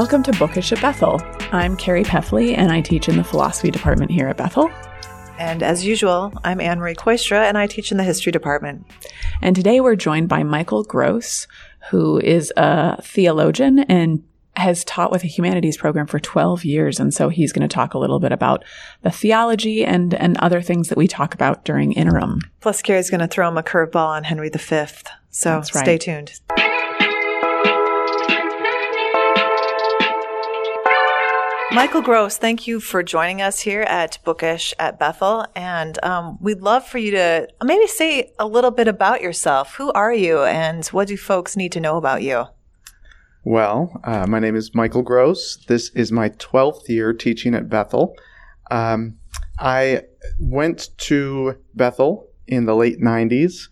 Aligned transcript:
Welcome 0.00 0.22
to 0.22 0.32
Bookish 0.32 0.72
at 0.72 0.80
Bethel. 0.80 1.20
I'm 1.52 1.76
Carrie 1.76 2.04
Peffley, 2.04 2.56
and 2.56 2.72
I 2.72 2.80
teach 2.80 3.06
in 3.06 3.18
the 3.18 3.22
philosophy 3.22 3.70
department 3.70 4.10
here 4.10 4.28
at 4.28 4.38
Bethel. 4.38 4.70
And 5.38 5.62
as 5.62 5.84
usual, 5.84 6.32
I'm 6.42 6.58
Anne 6.58 6.78
Marie 6.78 6.94
Koistra, 6.94 7.46
and 7.46 7.58
I 7.58 7.66
teach 7.66 7.92
in 7.92 7.98
the 7.98 8.02
history 8.02 8.32
department. 8.32 8.86
And 9.42 9.54
today 9.54 9.78
we're 9.78 9.96
joined 9.96 10.30
by 10.30 10.42
Michael 10.42 10.84
Gross, 10.84 11.46
who 11.90 12.18
is 12.18 12.50
a 12.56 13.02
theologian 13.02 13.80
and 13.80 14.24
has 14.56 14.84
taught 14.84 15.12
with 15.12 15.22
a 15.22 15.26
humanities 15.26 15.76
program 15.76 16.06
for 16.06 16.18
12 16.18 16.64
years. 16.64 16.98
And 16.98 17.12
so 17.12 17.28
he's 17.28 17.52
going 17.52 17.68
to 17.68 17.72
talk 17.72 17.92
a 17.92 17.98
little 17.98 18.20
bit 18.20 18.32
about 18.32 18.64
the 19.02 19.10
theology 19.10 19.84
and, 19.84 20.14
and 20.14 20.38
other 20.38 20.62
things 20.62 20.88
that 20.88 20.96
we 20.96 21.08
talk 21.08 21.34
about 21.34 21.66
during 21.66 21.92
interim. 21.92 22.40
Plus, 22.60 22.80
Carrie's 22.80 23.10
going 23.10 23.20
to 23.20 23.28
throw 23.28 23.50
him 23.50 23.58
a 23.58 23.62
curveball 23.62 24.08
on 24.08 24.24
Henry 24.24 24.48
V. 24.48 24.86
So 25.28 25.56
right. 25.56 25.66
stay 25.66 25.98
tuned. 25.98 26.40
Michael 31.72 32.02
Gross, 32.02 32.36
thank 32.36 32.66
you 32.66 32.80
for 32.80 33.04
joining 33.04 33.40
us 33.40 33.60
here 33.60 33.82
at 33.82 34.18
Bookish 34.24 34.74
at 34.80 34.98
Bethel. 34.98 35.46
And 35.54 36.02
um, 36.04 36.36
we'd 36.40 36.62
love 36.62 36.84
for 36.84 36.98
you 36.98 37.12
to 37.12 37.46
maybe 37.62 37.86
say 37.86 38.32
a 38.40 38.46
little 38.46 38.72
bit 38.72 38.88
about 38.88 39.20
yourself. 39.20 39.76
Who 39.76 39.92
are 39.92 40.12
you 40.12 40.42
and 40.42 40.84
what 40.88 41.06
do 41.06 41.16
folks 41.16 41.56
need 41.56 41.70
to 41.72 41.80
know 41.80 41.96
about 41.96 42.22
you? 42.22 42.46
Well, 43.44 44.00
uh, 44.02 44.26
my 44.26 44.40
name 44.40 44.56
is 44.56 44.74
Michael 44.74 45.02
Gross. 45.02 45.64
This 45.68 45.90
is 45.90 46.10
my 46.10 46.30
12th 46.30 46.88
year 46.88 47.12
teaching 47.12 47.54
at 47.54 47.68
Bethel. 47.68 48.16
Um, 48.68 49.18
I 49.56 50.02
went 50.40 50.88
to 50.98 51.56
Bethel 51.74 52.28
in 52.48 52.66
the 52.66 52.74
late 52.74 53.00
90s 53.00 53.68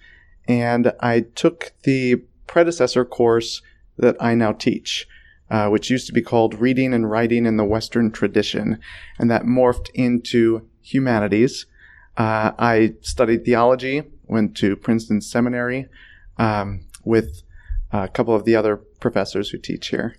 and 0.47 0.93
I 1.01 1.21
took 1.21 1.73
the 1.83 2.23
predecessor 2.47 3.05
course 3.05 3.61
that 3.97 4.17
I 4.21 4.37
now 4.37 4.53
teach. 4.53 5.09
Uh, 5.51 5.69
which 5.69 5.89
used 5.89 6.07
to 6.07 6.13
be 6.13 6.21
called 6.21 6.61
Reading 6.61 6.93
and 6.93 7.11
Writing 7.11 7.47
in 7.47 7.57
the 7.57 7.65
Western 7.65 8.11
Tradition, 8.11 8.79
and 9.19 9.31
that 9.31 9.45
morphed 9.45 9.89
into 9.95 10.69
humanities. 10.83 11.65
Uh, 12.19 12.53
I 12.59 12.95
studied 13.01 13.47
theology, 13.47 14.03
went 14.27 14.57
to 14.59 14.77
Princeton 14.77 15.23
Seminary 15.23 15.87
um, 16.37 16.81
with 17.05 17.43
a 17.93 18.09
couple 18.09 18.35
of 18.35 18.45
the 18.45 18.57
other 18.57 18.77
professors 18.77 19.51
who 19.51 19.59
teach 19.59 19.89
here. 19.89 20.17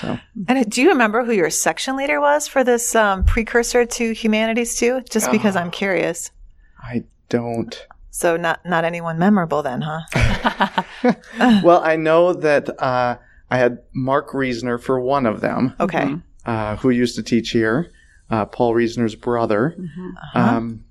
So, 0.00 0.18
And 0.48 0.70
do 0.70 0.82
you 0.82 0.90
remember 0.90 1.24
who 1.24 1.32
your 1.32 1.50
section 1.50 1.96
leader 1.96 2.20
was 2.20 2.46
for 2.46 2.62
this 2.62 2.94
um, 2.94 3.24
precursor 3.24 3.84
to 3.84 4.12
Humanities 4.12 4.76
too? 4.76 5.02
Just 5.10 5.30
because 5.30 5.56
I'm 5.56 5.70
curious. 5.70 6.30
I 6.78 7.04
don't. 7.28 7.86
So 8.10 8.36
not 8.36 8.64
not 8.64 8.84
anyone 8.84 9.18
memorable 9.18 9.62
then, 9.62 9.82
huh? 9.82 10.82
well, 11.64 11.82
I 11.82 11.96
know 11.96 12.32
that 12.32 12.68
uh, 12.82 13.18
I 13.50 13.58
had 13.58 13.78
Mark 13.92 14.32
Reasoner 14.34 14.78
for 14.78 15.00
one 15.00 15.26
of 15.26 15.40
them, 15.40 15.74
Okay. 15.80 16.16
uh, 16.46 16.76
who 16.76 16.90
used 16.90 17.16
to 17.16 17.22
teach 17.22 17.50
here, 17.50 17.90
uh, 18.30 18.44
Paul 18.46 18.74
Reasoner's 18.74 19.14
brother. 19.16 19.76
Um, 20.34 20.84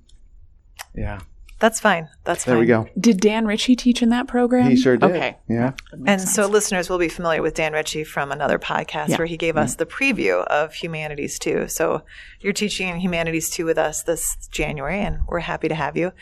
yeah, 0.94 1.20
That's 1.58 1.78
fine. 1.78 2.08
That's 2.24 2.44
there 2.44 2.56
fine. 2.56 2.66
There 2.66 2.80
we 2.80 2.84
go. 2.86 2.90
Did 2.98 3.20
Dan 3.20 3.46
Ritchie 3.46 3.76
teach 3.76 4.02
in 4.02 4.08
that 4.10 4.26
program? 4.26 4.70
He 4.70 4.76
sure 4.76 4.96
did. 4.96 5.10
Okay. 5.10 5.36
Yeah. 5.48 5.72
And 6.06 6.18
so 6.20 6.46
listeners 6.46 6.88
will 6.88 6.96
be 6.98 7.08
familiar 7.10 7.42
with 7.42 7.54
Dan 7.54 7.72
Ritchie 7.74 8.04
from 8.04 8.32
another 8.32 8.58
podcast 8.58 9.08
Yeah. 9.08 9.18
where 9.18 9.26
he 9.26 9.36
gave 9.36 9.56
us 9.58 9.74
the 9.74 9.84
preview 9.86 10.42
of 10.46 10.72
Humanities 10.74 11.38
2. 11.38 11.68
So 11.68 12.02
you're 12.40 12.54
teaching 12.54 12.88
in 12.88 12.96
Humanities 13.00 13.50
2 13.50 13.66
with 13.66 13.76
us 13.78 14.02
this 14.04 14.36
January, 14.50 15.00
and 15.00 15.18
we're 15.28 15.40
happy 15.40 15.68
to 15.68 15.74
have 15.74 15.96
you. 15.98 16.12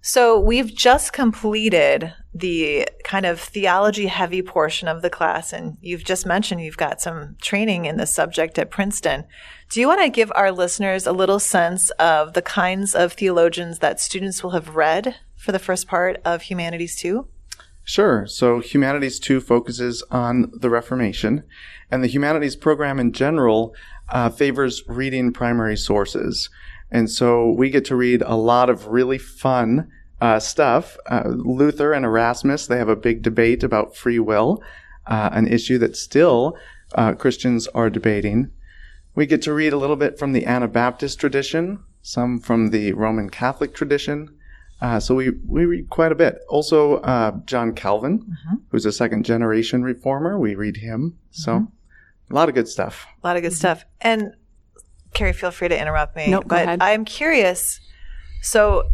So 0.00 0.38
we've 0.38 0.72
just 0.74 1.12
completed 1.12 2.12
the 2.34 2.88
kind 3.04 3.24
of 3.24 3.40
theology 3.40 4.06
heavy 4.06 4.42
portion 4.42 4.88
of 4.88 5.02
the 5.02 5.10
class, 5.10 5.52
and 5.52 5.76
you've 5.80 6.04
just 6.04 6.26
mentioned 6.26 6.60
you've 6.60 6.76
got 6.76 7.00
some 7.00 7.36
training 7.40 7.84
in 7.84 7.96
this 7.96 8.12
subject 8.12 8.58
at 8.58 8.70
Princeton. 8.70 9.24
Do 9.70 9.80
you 9.80 9.86
want 9.86 10.02
to 10.02 10.08
give 10.08 10.32
our 10.34 10.50
listeners 10.50 11.06
a 11.06 11.12
little 11.12 11.38
sense 11.38 11.90
of 11.90 12.32
the 12.32 12.42
kinds 12.42 12.94
of 12.94 13.12
theologians 13.12 13.78
that 13.78 14.00
students 14.00 14.42
will 14.42 14.50
have 14.50 14.74
read 14.74 15.16
for 15.36 15.52
the 15.52 15.58
first 15.60 15.86
part 15.86 16.20
of 16.24 16.42
Humanities 16.42 16.96
2? 16.96 17.26
Sure. 17.84 18.26
So 18.26 18.60
Humanities 18.60 19.20
2 19.20 19.40
focuses 19.40 20.02
on 20.10 20.50
the 20.58 20.70
Reformation, 20.70 21.44
and 21.90 22.02
the 22.02 22.08
Humanities 22.08 22.56
program 22.56 22.98
in 22.98 23.12
general 23.12 23.74
uh, 24.08 24.30
favors 24.30 24.82
reading 24.88 25.32
primary 25.32 25.76
sources. 25.76 26.50
And 26.90 27.08
so 27.10 27.50
we 27.50 27.70
get 27.70 27.84
to 27.86 27.96
read 27.96 28.22
a 28.22 28.34
lot 28.34 28.70
of 28.70 28.88
really 28.88 29.18
fun 29.18 29.90
uh, 30.24 30.40
stuff. 30.40 30.96
Uh, 31.04 31.24
Luther 31.26 31.92
and 31.92 32.04
Erasmus, 32.06 32.66
they 32.66 32.78
have 32.78 32.88
a 32.88 32.96
big 32.96 33.20
debate 33.22 33.62
about 33.62 33.94
free 33.94 34.18
will, 34.18 34.62
uh, 35.06 35.28
an 35.32 35.46
issue 35.46 35.76
that 35.76 35.96
still 35.96 36.56
uh, 36.94 37.12
Christians 37.12 37.66
are 37.68 37.90
debating. 37.90 38.50
We 39.14 39.26
get 39.26 39.42
to 39.42 39.52
read 39.52 39.74
a 39.74 39.76
little 39.76 39.96
bit 39.96 40.18
from 40.18 40.32
the 40.32 40.46
Anabaptist 40.46 41.20
tradition, 41.20 41.78
some 42.00 42.40
from 42.40 42.70
the 42.70 42.94
Roman 42.94 43.28
Catholic 43.28 43.74
tradition. 43.74 44.34
Uh, 44.80 44.98
so 44.98 45.14
we, 45.14 45.30
we 45.46 45.66
read 45.66 45.90
quite 45.90 46.10
a 46.10 46.14
bit. 46.14 46.38
Also, 46.48 46.96
uh, 47.02 47.32
John 47.44 47.74
Calvin, 47.74 48.36
who's 48.70 48.86
a 48.86 48.92
second 48.92 49.26
generation 49.26 49.82
reformer, 49.82 50.38
we 50.38 50.54
read 50.54 50.78
him. 50.78 51.18
So 51.32 51.68
a 52.30 52.34
lot 52.34 52.48
of 52.48 52.54
good 52.54 52.68
stuff. 52.68 53.06
A 53.22 53.26
lot 53.26 53.36
of 53.36 53.42
good 53.42 53.52
stuff. 53.52 53.84
And 54.00 54.32
Carrie, 55.12 55.34
feel 55.34 55.50
free 55.50 55.68
to 55.68 55.78
interrupt 55.78 56.16
me. 56.16 56.28
Nope, 56.30 56.44
go 56.44 56.56
but 56.56 56.62
ahead. 56.64 56.82
I'm 56.82 57.04
curious. 57.04 57.78
So, 58.40 58.84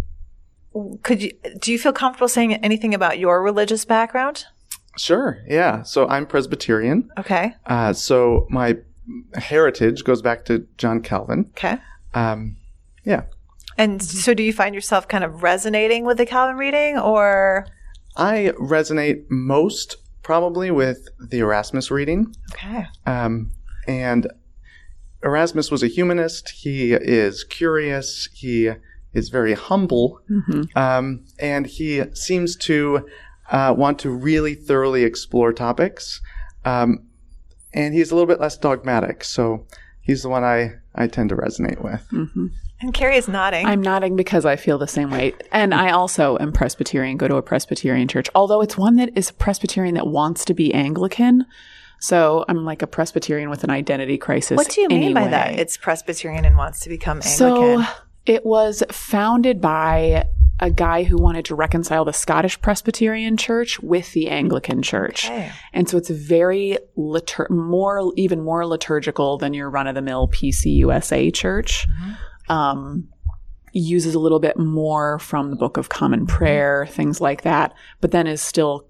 could 1.02 1.22
you 1.22 1.32
do 1.58 1.72
you 1.72 1.78
feel 1.78 1.92
comfortable 1.92 2.28
saying 2.28 2.54
anything 2.54 2.94
about 2.94 3.18
your 3.18 3.42
religious 3.42 3.84
background? 3.84 4.44
Sure. 4.96 5.38
Yeah. 5.46 5.82
So 5.82 6.08
I'm 6.08 6.26
Presbyterian. 6.26 7.10
Okay. 7.18 7.54
Uh, 7.66 7.92
so 7.92 8.46
my 8.50 8.76
heritage 9.34 10.04
goes 10.04 10.22
back 10.22 10.44
to 10.46 10.66
John 10.78 11.00
Calvin. 11.00 11.46
Okay. 11.50 11.78
Um, 12.14 12.56
yeah. 13.04 13.22
And 13.78 14.02
so, 14.02 14.34
do 14.34 14.42
you 14.42 14.52
find 14.52 14.74
yourself 14.74 15.08
kind 15.08 15.24
of 15.24 15.42
resonating 15.42 16.04
with 16.04 16.18
the 16.18 16.26
Calvin 16.26 16.56
reading, 16.56 16.98
or 16.98 17.66
I 18.16 18.52
resonate 18.60 19.24
most 19.30 19.96
probably 20.22 20.70
with 20.70 21.08
the 21.18 21.38
Erasmus 21.38 21.90
reading. 21.90 22.34
okay? 22.52 22.86
Um, 23.06 23.52
and 23.86 24.30
Erasmus 25.24 25.70
was 25.70 25.82
a 25.82 25.86
humanist. 25.86 26.50
He 26.50 26.92
is 26.92 27.42
curious. 27.44 28.28
He 28.34 28.70
is 29.12 29.28
very 29.28 29.54
humble. 29.54 30.20
Um, 30.76 31.24
and 31.38 31.66
he 31.66 32.02
seems 32.14 32.56
to 32.56 33.08
uh, 33.50 33.74
want 33.76 33.98
to 34.00 34.10
really 34.10 34.54
thoroughly 34.54 35.04
explore 35.04 35.52
topics. 35.52 36.20
Um, 36.64 37.06
and 37.72 37.94
he's 37.94 38.10
a 38.10 38.14
little 38.14 38.26
bit 38.26 38.40
less 38.40 38.56
dogmatic. 38.56 39.24
So 39.24 39.66
he's 40.00 40.22
the 40.22 40.28
one 40.28 40.44
I, 40.44 40.74
I 40.94 41.06
tend 41.06 41.30
to 41.30 41.36
resonate 41.36 41.82
with. 41.82 42.06
And 42.82 42.94
Carrie 42.94 43.16
is 43.16 43.28
nodding. 43.28 43.66
I'm 43.66 43.82
nodding 43.82 44.16
because 44.16 44.46
I 44.46 44.56
feel 44.56 44.78
the 44.78 44.88
same 44.88 45.10
way. 45.10 45.34
And 45.52 45.74
I 45.74 45.90
also 45.90 46.38
am 46.38 46.50
Presbyterian, 46.52 47.18
go 47.18 47.28
to 47.28 47.36
a 47.36 47.42
Presbyterian 47.42 48.08
church, 48.08 48.28
although 48.34 48.62
it's 48.62 48.78
one 48.78 48.96
that 48.96 49.10
is 49.16 49.30
Presbyterian 49.32 49.94
that 49.96 50.06
wants 50.06 50.44
to 50.46 50.54
be 50.54 50.72
Anglican. 50.72 51.44
So 51.98 52.46
I'm 52.48 52.64
like 52.64 52.80
a 52.80 52.86
Presbyterian 52.86 53.50
with 53.50 53.64
an 53.64 53.70
identity 53.70 54.16
crisis. 54.16 54.56
what 54.56 54.70
do 54.70 54.80
you 54.80 54.88
mean 54.88 55.12
by 55.12 55.28
that? 55.28 55.58
It's 55.58 55.76
Presbyterian 55.76 56.46
and 56.46 56.56
wants 56.56 56.80
to 56.80 56.88
become 56.88 57.18
Anglican. 57.18 57.84
So 57.84 57.84
it 58.26 58.44
was 58.44 58.82
founded 58.90 59.60
by 59.60 60.26
a 60.60 60.70
guy 60.70 61.04
who 61.04 61.16
wanted 61.16 61.44
to 61.46 61.54
reconcile 61.54 62.04
the 62.04 62.12
Scottish 62.12 62.60
Presbyterian 62.60 63.36
Church 63.36 63.80
with 63.80 64.12
the 64.12 64.28
Anglican 64.28 64.82
Church. 64.82 65.24
Okay. 65.24 65.50
And 65.72 65.88
so 65.88 65.96
it's 65.96 66.10
very 66.10 66.78
litur- 66.98 67.48
more, 67.48 68.12
even 68.16 68.42
more 68.42 68.66
liturgical 68.66 69.38
than 69.38 69.54
your 69.54 69.70
run 69.70 69.86
of 69.86 69.94
the 69.94 70.02
mill 70.02 70.28
PCUSA 70.28 71.32
church. 71.32 71.86
Um, 72.48 73.08
uses 73.72 74.14
a 74.14 74.18
little 74.18 74.40
bit 74.40 74.58
more 74.58 75.18
from 75.20 75.50
the 75.50 75.56
Book 75.56 75.76
of 75.76 75.88
Common 75.88 76.26
Prayer, 76.26 76.86
things 76.90 77.20
like 77.20 77.42
that, 77.42 77.72
but 78.00 78.10
then 78.10 78.26
is 78.26 78.42
still 78.42 78.86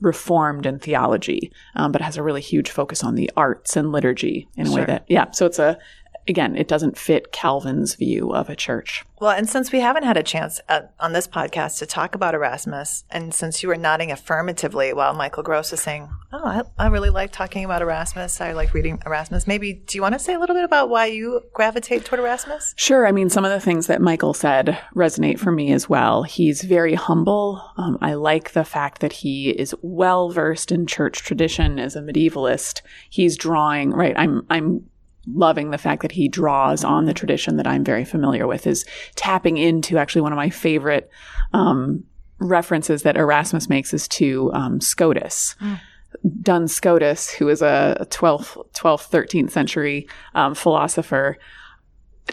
reformed 0.00 0.66
in 0.66 0.78
theology, 0.78 1.52
um, 1.76 1.92
but 1.92 2.00
has 2.00 2.16
a 2.16 2.22
really 2.22 2.40
huge 2.40 2.70
focus 2.70 3.04
on 3.04 3.14
the 3.14 3.30
arts 3.36 3.76
and 3.76 3.92
liturgy 3.92 4.48
in 4.56 4.66
a 4.66 4.72
way 4.72 4.84
that, 4.84 5.04
yeah. 5.08 5.30
So 5.30 5.46
it's 5.46 5.58
a, 5.58 5.78
again, 6.28 6.56
it 6.56 6.68
doesn't 6.68 6.98
fit 6.98 7.32
Calvin's 7.32 7.94
view 7.94 8.32
of 8.32 8.48
a 8.48 8.56
church. 8.56 9.04
Well, 9.20 9.32
and 9.32 9.48
since 9.48 9.70
we 9.70 9.80
haven't 9.80 10.04
had 10.04 10.16
a 10.16 10.22
chance 10.22 10.60
uh, 10.68 10.80
on 10.98 11.12
this 11.12 11.28
podcast 11.28 11.78
to 11.78 11.86
talk 11.86 12.14
about 12.14 12.34
Erasmus, 12.34 13.04
and 13.10 13.34
since 13.34 13.62
you 13.62 13.68
were 13.68 13.76
nodding 13.76 14.10
affirmatively 14.10 14.94
while 14.94 15.12
Michael 15.12 15.42
Gross 15.42 15.74
is 15.74 15.80
saying, 15.82 16.08
"Oh, 16.32 16.42
I, 16.42 16.62
I 16.78 16.86
really 16.86 17.10
like 17.10 17.30
talking 17.30 17.64
about 17.64 17.82
Erasmus. 17.82 18.40
I 18.40 18.52
like 18.52 18.72
reading 18.72 19.02
Erasmus." 19.04 19.46
Maybe 19.46 19.74
do 19.74 19.98
you 19.98 20.02
want 20.02 20.14
to 20.14 20.18
say 20.18 20.32
a 20.32 20.38
little 20.38 20.56
bit 20.56 20.64
about 20.64 20.88
why 20.88 21.06
you 21.06 21.42
gravitate 21.52 22.06
toward 22.06 22.20
Erasmus? 22.20 22.72
Sure. 22.76 23.06
I 23.06 23.12
mean, 23.12 23.28
some 23.28 23.44
of 23.44 23.50
the 23.50 23.60
things 23.60 23.88
that 23.88 24.00
Michael 24.00 24.32
said 24.32 24.78
resonate 24.94 25.38
for 25.38 25.52
me 25.52 25.70
as 25.72 25.86
well. 25.86 26.22
He's 26.22 26.62
very 26.62 26.94
humble. 26.94 27.62
Um, 27.76 27.98
I 28.00 28.14
like 28.14 28.52
the 28.52 28.64
fact 28.64 29.00
that 29.00 29.12
he 29.12 29.50
is 29.50 29.74
well 29.82 30.30
versed 30.30 30.72
in 30.72 30.86
church 30.86 31.20
tradition 31.20 31.78
as 31.78 31.94
a 31.94 32.00
medievalist. 32.00 32.80
He's 33.10 33.36
drawing, 33.36 33.90
right. 33.90 34.14
I'm, 34.16 34.46
I'm 34.48 34.89
loving 35.26 35.70
the 35.70 35.78
fact 35.78 36.02
that 36.02 36.12
he 36.12 36.28
draws 36.28 36.84
on 36.84 37.04
the 37.04 37.14
tradition 37.14 37.56
that 37.56 37.66
I'm 37.66 37.84
very 37.84 38.04
familiar 38.04 38.46
with 38.46 38.66
is 38.66 38.84
tapping 39.16 39.56
into 39.56 39.98
actually 39.98 40.22
one 40.22 40.32
of 40.32 40.36
my 40.36 40.50
favorite, 40.50 41.10
um, 41.52 42.04
references 42.38 43.02
that 43.02 43.16
Erasmus 43.16 43.68
makes 43.68 43.92
is 43.92 44.08
to, 44.08 44.50
um, 44.54 44.80
Scotus. 44.80 45.56
Duns 46.42 46.74
Scotus, 46.74 47.30
who 47.30 47.48
is 47.48 47.62
a 47.62 48.06
12th, 48.10 48.56
12th 48.72 49.10
13th 49.10 49.50
century 49.50 50.08
um, 50.34 50.54
philosopher, 50.54 51.36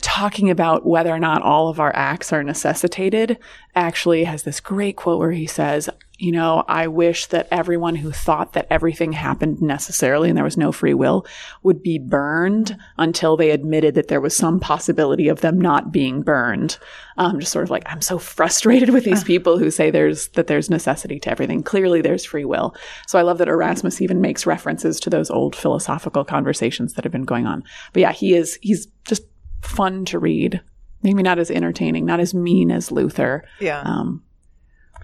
talking 0.02 0.50
about 0.50 0.86
whether 0.86 1.12
or 1.12 1.20
not 1.20 1.42
all 1.42 1.70
of 1.70 1.80
our 1.80 1.96
acts 1.96 2.34
are 2.34 2.44
necessitated, 2.44 3.38
actually 3.76 4.24
has 4.24 4.44
this 4.44 4.60
great 4.60 4.96
quote 4.96 5.20
where 5.20 5.32
he 5.32 5.46
says, 5.46 5.90
You 6.18 6.32
know, 6.32 6.64
I 6.68 6.88
wish 6.88 7.28
that 7.28 7.48
everyone 7.52 7.96
who 7.96 8.12
thought 8.12 8.54
that 8.54 8.68
everything 8.72 9.12
happened 9.14 9.62
necessarily 9.62 10.30
and 10.30 10.38
there 10.38 10.44
was 10.44 10.58
no 10.58 10.72
free 10.72 10.96
will 10.96 11.26
would 11.64 11.84
be 11.84 12.00
burned 12.00 12.76
until 12.98 13.38
they 13.38 13.52
admitted 13.52 13.96
that 13.96 14.08
there 14.08 14.20
was 14.20 14.36
some 14.36 14.60
possibility 14.60 15.28
of 15.28 15.42
them 15.42 15.62
not 15.62 15.92
being 15.92 16.24
burned. 16.24 16.78
Um, 17.18 17.40
just 17.40 17.52
sort 17.52 17.64
of 17.64 17.70
like, 17.70 17.84
I'm 17.86 18.02
so 18.02 18.18
frustrated 18.18 18.90
with 18.90 19.04
these 19.04 19.24
people 19.32 19.58
who 19.58 19.70
say 19.70 19.92
there's 19.92 20.30
that 20.30 20.48
there's 20.48 20.70
necessity 20.70 21.20
to 21.20 21.30
everything. 21.30 21.62
Clearly 21.62 22.02
there's 22.02 22.26
free 22.26 22.46
will. 22.46 22.76
So 23.06 23.20
I 23.20 23.22
love 23.22 23.38
that 23.38 23.48
Erasmus 23.48 24.02
even 24.02 24.22
makes 24.22 24.46
references 24.46 25.00
to 25.02 25.10
those 25.10 25.30
old 25.30 25.56
philosophical 25.56 26.26
conversations 26.26 26.94
that 26.94 27.06
have 27.06 27.12
been 27.12 27.26
going 27.26 27.46
on. 27.46 27.64
But 27.94 28.02
yeah, 28.02 28.12
he 28.12 28.34
is 28.36 28.58
he's 28.62 28.88
just 29.06 29.24
fun 29.62 30.06
to 30.06 30.19
read. 30.19 30.62
Maybe 31.04 31.24
not 31.24 31.39
as 31.39 31.51
entertaining, 31.51 32.06
not 32.06 32.19
as 32.19 32.33
mean 32.33 32.71
as 32.71 32.92
Luther. 32.92 33.45
Yeah. 33.59 33.81
Um, 33.81 34.24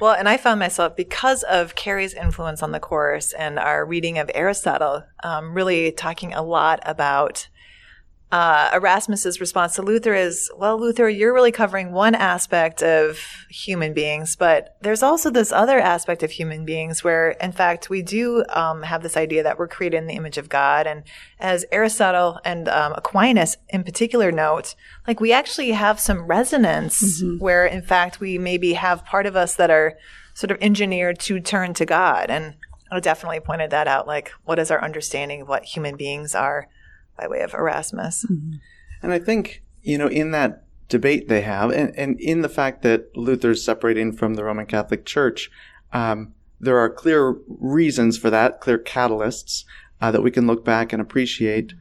Well, 0.01 0.15
and 0.15 0.27
I 0.27 0.37
found 0.37 0.59
myself 0.59 0.95
because 0.95 1.43
of 1.43 1.75
Carrie's 1.75 2.13
influence 2.13 2.63
on 2.63 2.71
the 2.71 2.79
course 2.79 3.31
and 3.33 3.59
our 3.59 3.85
reading 3.85 4.17
of 4.17 4.29
Aristotle, 4.33 5.03
um, 5.23 5.53
really 5.53 5.91
talking 5.91 6.33
a 6.33 6.41
lot 6.41 6.79
about 6.83 7.47
uh, 8.31 8.71
Erasmus's 8.73 9.39
response 9.39 9.75
to 9.75 9.83
Luther 9.83 10.15
is, 10.15 10.49
well, 10.57 10.79
Luther, 10.79 11.07
you're 11.07 11.33
really 11.33 11.51
covering 11.51 11.91
one 11.91 12.15
aspect 12.15 12.81
of 12.81 13.19
human 13.47 13.93
beings, 13.93 14.35
but 14.35 14.75
there's 14.81 15.03
also 15.03 15.29
this 15.29 15.51
other 15.51 15.79
aspect 15.79 16.23
of 16.23 16.31
human 16.31 16.65
beings 16.65 17.03
where, 17.03 17.31
in 17.31 17.51
fact, 17.51 17.91
we 17.91 18.01
do 18.01 18.43
um, 18.49 18.81
have 18.81 19.03
this 19.03 19.15
idea 19.15 19.43
that 19.43 19.59
we're 19.59 19.67
created 19.67 19.97
in 19.97 20.07
the 20.07 20.15
image 20.15 20.39
of 20.39 20.49
God. 20.49 20.87
And 20.87 21.03
as 21.39 21.63
Aristotle 21.71 22.39
and 22.43 22.67
um, 22.67 22.93
Aquinas 22.97 23.57
in 23.69 23.83
particular 23.83 24.31
note, 24.31 24.73
like 25.07 25.19
we 25.19 25.31
actually 25.31 25.69
have 25.71 25.99
some 25.99 26.23
resonance 26.23 27.21
where, 27.37 27.67
in 27.67 27.83
fact, 27.83 28.19
we 28.19 28.39
maybe 28.39 28.73
have 28.73 29.05
part 29.05 29.27
of 29.27 29.35
us 29.35 29.53
that 29.55 29.69
are 29.69 29.93
sort 30.33 30.49
of 30.49 30.57
engineered 30.59 31.19
to 31.19 31.39
turn 31.39 31.75
to 31.75 31.85
God. 31.85 32.31
And 32.31 32.55
I 32.91 32.99
definitely 32.99 33.41
pointed 33.41 33.69
that 33.69 33.87
out. 33.87 34.07
Like, 34.07 34.31
what 34.43 34.57
is 34.57 34.71
our 34.71 34.83
understanding 34.83 35.41
of 35.41 35.47
what 35.47 35.65
human 35.65 35.97
beings 35.97 36.33
are 36.33 36.67
by 37.17 37.27
way 37.27 37.41
of 37.41 37.53
Erasmus? 37.53 38.25
And 39.01 39.13
I 39.13 39.19
think, 39.19 39.63
you 39.81 39.97
know, 39.97 40.07
in 40.07 40.31
that 40.31 40.65
debate 40.89 41.27
they 41.27 41.41
have, 41.41 41.71
and, 41.71 41.95
and 41.97 42.19
in 42.19 42.41
the 42.41 42.49
fact 42.49 42.81
that 42.83 43.15
Luther's 43.15 43.63
separating 43.63 44.11
from 44.13 44.35
the 44.35 44.43
Roman 44.43 44.65
Catholic 44.65 45.05
Church, 45.05 45.51
um, 45.91 46.33
there 46.59 46.77
are 46.77 46.89
clear 46.89 47.35
reasons 47.47 48.17
for 48.17 48.29
that, 48.29 48.61
clear 48.61 48.77
catalysts 48.77 49.65
uh, 50.01 50.11
that 50.11 50.23
we 50.23 50.31
can 50.31 50.47
look 50.47 50.63
back 50.63 50.93
and 50.93 51.01
appreciate. 51.01 51.73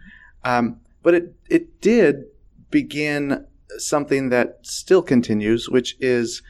Um, 0.45 0.81
but 1.03 1.15
it, 1.15 1.35
it 1.49 1.81
did 1.81 2.25
begin 2.71 3.47
something 3.79 4.31
that 4.31 4.59
still 4.63 5.03
continues, 5.03 5.69
which 5.69 5.97
is 6.01 6.43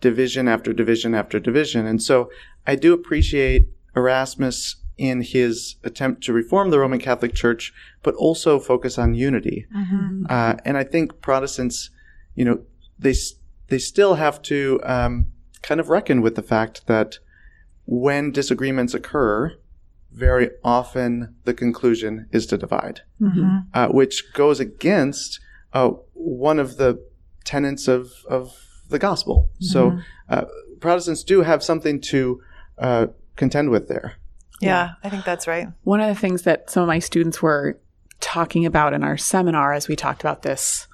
division 0.00 0.48
after 0.48 0.72
division 0.72 1.14
after 1.14 1.38
division. 1.38 1.86
And 1.86 2.02
so 2.02 2.30
I 2.66 2.76
do 2.76 2.92
appreciate 2.92 3.68
Erasmus 3.96 4.76
in 5.00 5.22
his 5.22 5.76
attempt 5.82 6.22
to 6.24 6.30
reform 6.32 6.68
the 6.70 6.78
Roman 6.78 6.98
Catholic 7.00 7.34
Church, 7.34 7.72
but 8.02 8.14
also 8.16 8.60
focus 8.60 8.98
on 8.98 9.14
unity. 9.14 9.66
Uh, 10.28 10.56
and 10.66 10.76
I 10.76 10.84
think 10.84 11.22
Protestants, 11.22 11.88
you 12.34 12.44
know, 12.44 12.60
they 12.98 13.14
they 13.68 13.78
still 13.78 14.14
have 14.16 14.42
to 14.42 14.78
um, 14.84 15.26
kind 15.62 15.80
of 15.80 15.88
reckon 15.88 16.20
with 16.20 16.34
the 16.34 16.42
fact 16.42 16.86
that 16.86 17.18
when 17.86 18.30
disagreements 18.30 18.92
occur, 18.94 19.56
very 20.12 20.50
often 20.62 21.34
the 21.44 21.54
conclusion 21.54 22.26
is 22.30 22.44
to 22.46 22.58
divide, 22.58 23.00
uh, 23.72 23.88
which 23.88 24.32
goes 24.34 24.60
against 24.60 25.40
uh, 25.72 25.88
one 26.12 26.58
of 26.58 26.76
the 26.76 27.02
tenets 27.44 27.88
of 27.88 28.10
of 28.28 28.52
the 28.90 28.98
gospel. 28.98 29.48
So 29.60 29.80
uh, 30.28 30.44
Protestants 30.80 31.24
do 31.24 31.40
have 31.42 31.62
something 31.62 32.00
to 32.12 32.42
uh, 32.76 33.06
contend 33.36 33.70
with 33.70 33.88
there. 33.88 34.16
Yeah, 34.60 34.90
I 35.02 35.08
think 35.08 35.24
that's 35.24 35.46
right. 35.46 35.68
One 35.84 36.00
of 36.00 36.08
the 36.08 36.20
things 36.20 36.42
that 36.42 36.70
some 36.70 36.82
of 36.82 36.86
my 36.86 36.98
students 36.98 37.42
were 37.42 37.78
talking 38.20 38.66
about 38.66 38.92
in 38.92 39.02
our 39.02 39.16
seminar 39.16 39.72
as 39.72 39.88
we 39.88 39.96
talked 39.96 40.20
about 40.20 40.42
this 40.42 40.86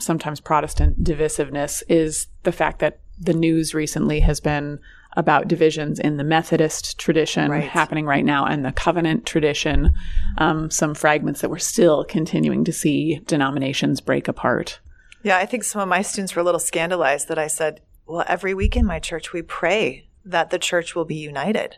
sometimes 0.00 0.40
Protestant 0.40 1.04
divisiveness 1.04 1.82
is 1.88 2.28
the 2.44 2.52
fact 2.52 2.78
that 2.78 3.00
the 3.18 3.34
news 3.34 3.74
recently 3.74 4.20
has 4.20 4.40
been 4.40 4.78
about 5.14 5.46
divisions 5.46 5.98
in 5.98 6.16
the 6.16 6.24
Methodist 6.24 6.98
tradition 6.98 7.50
Right. 7.50 7.64
happening 7.64 8.06
right 8.06 8.24
now 8.24 8.46
and 8.46 8.64
the 8.64 8.72
covenant 8.72 9.26
tradition, 9.26 9.92
um, 10.38 10.70
some 10.70 10.94
fragments 10.94 11.42
that 11.42 11.50
we're 11.50 11.58
still 11.58 12.04
continuing 12.04 12.64
to 12.64 12.72
see 12.72 13.20
denominations 13.26 14.00
break 14.00 14.26
apart. 14.26 14.80
Yeah, 15.22 15.36
I 15.36 15.44
think 15.44 15.64
some 15.64 15.82
of 15.82 15.88
my 15.88 16.00
students 16.00 16.34
were 16.34 16.40
a 16.40 16.44
little 16.44 16.58
scandalized 16.58 17.28
that 17.28 17.38
I 17.38 17.46
said, 17.46 17.80
well, 18.06 18.24
every 18.26 18.54
week 18.54 18.76
in 18.76 18.86
my 18.86 18.98
church, 18.98 19.32
we 19.32 19.42
pray 19.42 20.08
that 20.24 20.50
the 20.50 20.58
church 20.58 20.94
will 20.94 21.04
be 21.04 21.16
united. 21.16 21.76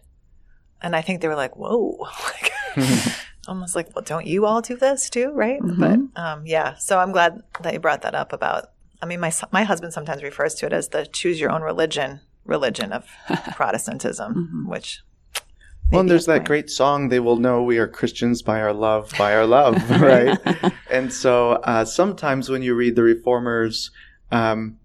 And 0.83 0.95
I 0.95 1.03
think 1.03 1.21
they 1.21 1.29
were 1.29 1.37
like, 1.37 1.57
whoa. 1.57 1.97
like, 2.25 2.53
almost 3.49 3.77
like, 3.77 3.95
well, 3.95 4.05
don't 4.05 4.27
you 4.27 4.47
all 4.47 4.61
do 4.61 4.77
this 4.77 5.09
too? 5.09 5.31
Right. 5.33 5.61
But 5.63 6.01
um, 6.17 6.47
yeah, 6.47 6.77
so 6.77 6.99
I'm 6.99 7.13
glad 7.13 7.43
that 7.61 7.73
you 7.73 7.81
brought 7.81 8.03
that 8.03 8.15
up 8.15 8.33
about, 8.33 8.71
I 9.03 9.07
mean, 9.07 9.21
my, 9.21 9.33
my 9.53 9.65
husband 9.65 9.93
sometimes 9.93 10.23
refers 10.23 10.55
to 10.57 10.67
it 10.67 10.73
as 10.73 10.89
the 10.89 11.07
choose 11.07 11.41
your 11.41 11.51
own 11.51 11.63
religion 11.63 12.21
religion 12.45 12.93
of 12.93 13.07
Protestantism, 13.55 14.67
which. 14.69 15.03
Well, 15.91 16.01
and 16.01 16.11
there's 16.11 16.27
that 16.27 16.45
great 16.45 16.71
song, 16.71 17.09
They 17.09 17.21
Will 17.21 17.37
Know 17.37 17.63
We 17.63 17.79
Are 17.79 17.87
Christians 17.87 18.43
by 18.43 18.61
Our 18.61 18.73
Love, 18.73 19.13
by 19.19 19.35
Our 19.35 19.47
Love, 19.47 19.91
right? 20.01 20.39
and 20.91 21.13
so 21.13 21.53
uh, 21.53 21.85
sometimes 21.85 22.49
when 22.49 22.63
you 22.63 22.75
read 22.75 22.97
the 22.97 23.03
Reformers, 23.03 23.91
um, 24.33 24.79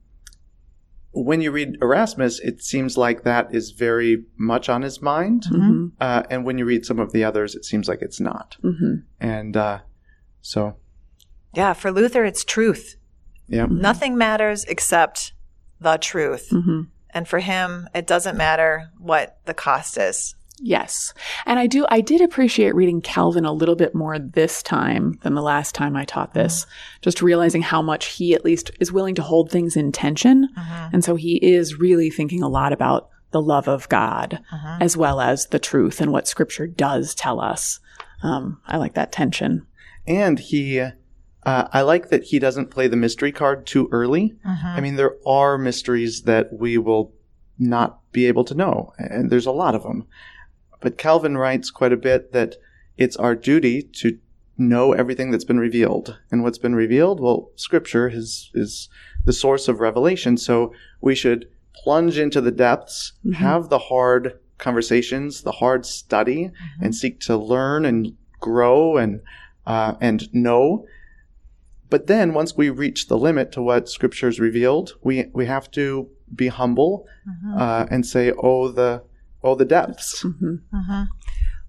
when 1.11 1.41
you 1.41 1.51
read 1.51 1.77
Erasmus, 1.81 2.39
it 2.39 2.61
seems 2.63 2.97
like 2.97 3.23
that 3.23 3.53
is 3.53 3.71
very 3.71 4.23
much 4.37 4.69
on 4.69 4.81
his 4.83 5.01
mind. 5.01 5.43
Mm-hmm. 5.51 5.87
Uh, 5.99 6.23
and 6.29 6.45
when 6.45 6.57
you 6.57 6.65
read 6.65 6.85
some 6.85 6.99
of 6.99 7.11
the 7.13 7.23
others, 7.23 7.55
it 7.55 7.65
seems 7.65 7.87
like 7.87 8.01
it's 8.01 8.19
not. 8.19 8.57
Mm-hmm. 8.63 8.95
And 9.19 9.57
uh, 9.57 9.79
so, 10.41 10.75
Yeah, 11.55 11.73
for 11.73 11.91
Luther, 11.91 12.23
it's 12.25 12.45
truth. 12.45 12.95
yeah. 13.47 13.65
Nothing 13.69 14.17
matters 14.17 14.65
except 14.65 15.33
the 15.81 15.97
truth. 15.97 16.49
Mm-hmm. 16.51 16.81
And 17.11 17.27
for 17.27 17.39
him, 17.39 17.87
it 17.95 18.05
doesn't 18.05 18.37
matter 18.37 18.91
what 18.99 19.39
the 19.45 19.55
cost 19.55 19.97
is. 19.97 20.35
Yes. 20.61 21.13
And 21.45 21.57
I 21.57 21.67
do, 21.67 21.85
I 21.89 22.01
did 22.01 22.21
appreciate 22.21 22.75
reading 22.75 23.01
Calvin 23.01 23.45
a 23.45 23.53
little 23.53 23.75
bit 23.75 23.95
more 23.95 24.19
this 24.19 24.61
time 24.61 25.17
than 25.21 25.33
the 25.33 25.41
last 25.41 25.73
time 25.73 25.95
I 25.95 26.05
taught 26.05 26.33
this, 26.33 26.65
just 27.01 27.21
realizing 27.21 27.61
how 27.61 27.81
much 27.81 28.07
he 28.07 28.33
at 28.33 28.43
least 28.43 28.71
is 28.79 28.91
willing 28.91 29.15
to 29.15 29.21
hold 29.21 29.49
things 29.49 29.77
in 29.77 29.91
tension. 29.91 30.49
And 30.91 31.03
so 31.03 31.15
he 31.15 31.37
is 31.37 31.79
really 31.79 32.09
thinking 32.09 32.43
a 32.43 32.49
lot 32.49 32.73
about 32.73 33.09
the 33.31 33.41
love 33.41 33.67
of 33.67 33.87
God 33.89 34.41
as 34.81 34.97
well 34.97 35.21
as 35.21 35.47
the 35.47 35.59
truth 35.59 36.01
and 36.01 36.11
what 36.11 36.27
scripture 36.27 36.67
does 36.67 37.15
tell 37.15 37.39
us. 37.39 37.79
Um, 38.23 38.59
I 38.65 38.77
like 38.77 38.95
that 38.95 39.11
tension. 39.11 39.65
And 40.07 40.39
he, 40.39 40.79
uh, 40.79 40.91
I 41.43 41.81
like 41.81 42.09
that 42.09 42.23
he 42.23 42.39
doesn't 42.39 42.71
play 42.71 42.87
the 42.87 42.97
mystery 42.97 43.31
card 43.31 43.65
too 43.65 43.87
early. 43.91 44.35
I 44.43 44.81
mean, 44.81 44.95
there 44.95 45.15
are 45.25 45.57
mysteries 45.57 46.23
that 46.23 46.51
we 46.51 46.77
will 46.77 47.13
not 47.57 47.99
be 48.11 48.25
able 48.25 48.43
to 48.45 48.55
know, 48.55 48.93
and 48.97 49.29
there's 49.29 49.45
a 49.45 49.51
lot 49.51 49.75
of 49.75 49.83
them. 49.83 50.07
But 50.79 50.97
Calvin 50.97 51.37
writes 51.37 51.71
quite 51.71 51.93
a 51.93 51.97
bit 51.97 52.31
that 52.31 52.55
it's 52.97 53.17
our 53.17 53.35
duty 53.35 53.81
to 53.81 54.17
know 54.57 54.93
everything 54.93 55.31
that's 55.31 55.45
been 55.45 55.59
revealed. 55.59 56.17
And 56.31 56.43
what's 56.43 56.57
been 56.57 56.75
revealed? 56.75 57.19
Well, 57.19 57.49
scripture 57.55 58.09
is, 58.09 58.51
is 58.53 58.89
the 59.25 59.33
source 59.33 59.67
of 59.67 59.79
revelation. 59.79 60.37
So 60.37 60.73
we 61.01 61.15
should 61.15 61.49
plunge 61.73 62.17
into 62.17 62.41
the 62.41 62.51
depths, 62.51 63.13
have 63.35 63.69
the 63.69 63.79
hard 63.79 64.39
conversations, 64.57 65.41
the 65.43 65.53
hard 65.53 65.85
study, 65.85 66.51
and 66.81 66.93
seek 66.93 67.21
to 67.21 67.37
learn 67.37 67.85
and 67.85 68.17
grow 68.41 68.97
and, 68.97 69.21
uh, 69.65 69.95
and 70.01 70.33
know. 70.33 70.85
But 71.89 72.07
then 72.07 72.33
once 72.33 72.57
we 72.57 72.69
reach 72.69 73.07
the 73.07 73.17
limit 73.17 73.51
to 73.53 73.61
what 73.61 73.89
scripture's 73.89 74.39
revealed, 74.39 74.93
we, 75.01 75.25
we 75.33 75.45
have 75.45 75.71
to 75.71 76.09
be 76.35 76.47
humble, 76.47 77.07
uh, 77.57 77.85
and 77.89 78.05
say, 78.05 78.31
oh, 78.31 78.67
the, 78.69 79.03
oh, 79.43 79.55
the 79.55 79.65
depths. 79.65 80.23
Mm-hmm. 80.23 80.55
Mm-hmm. 80.73 81.03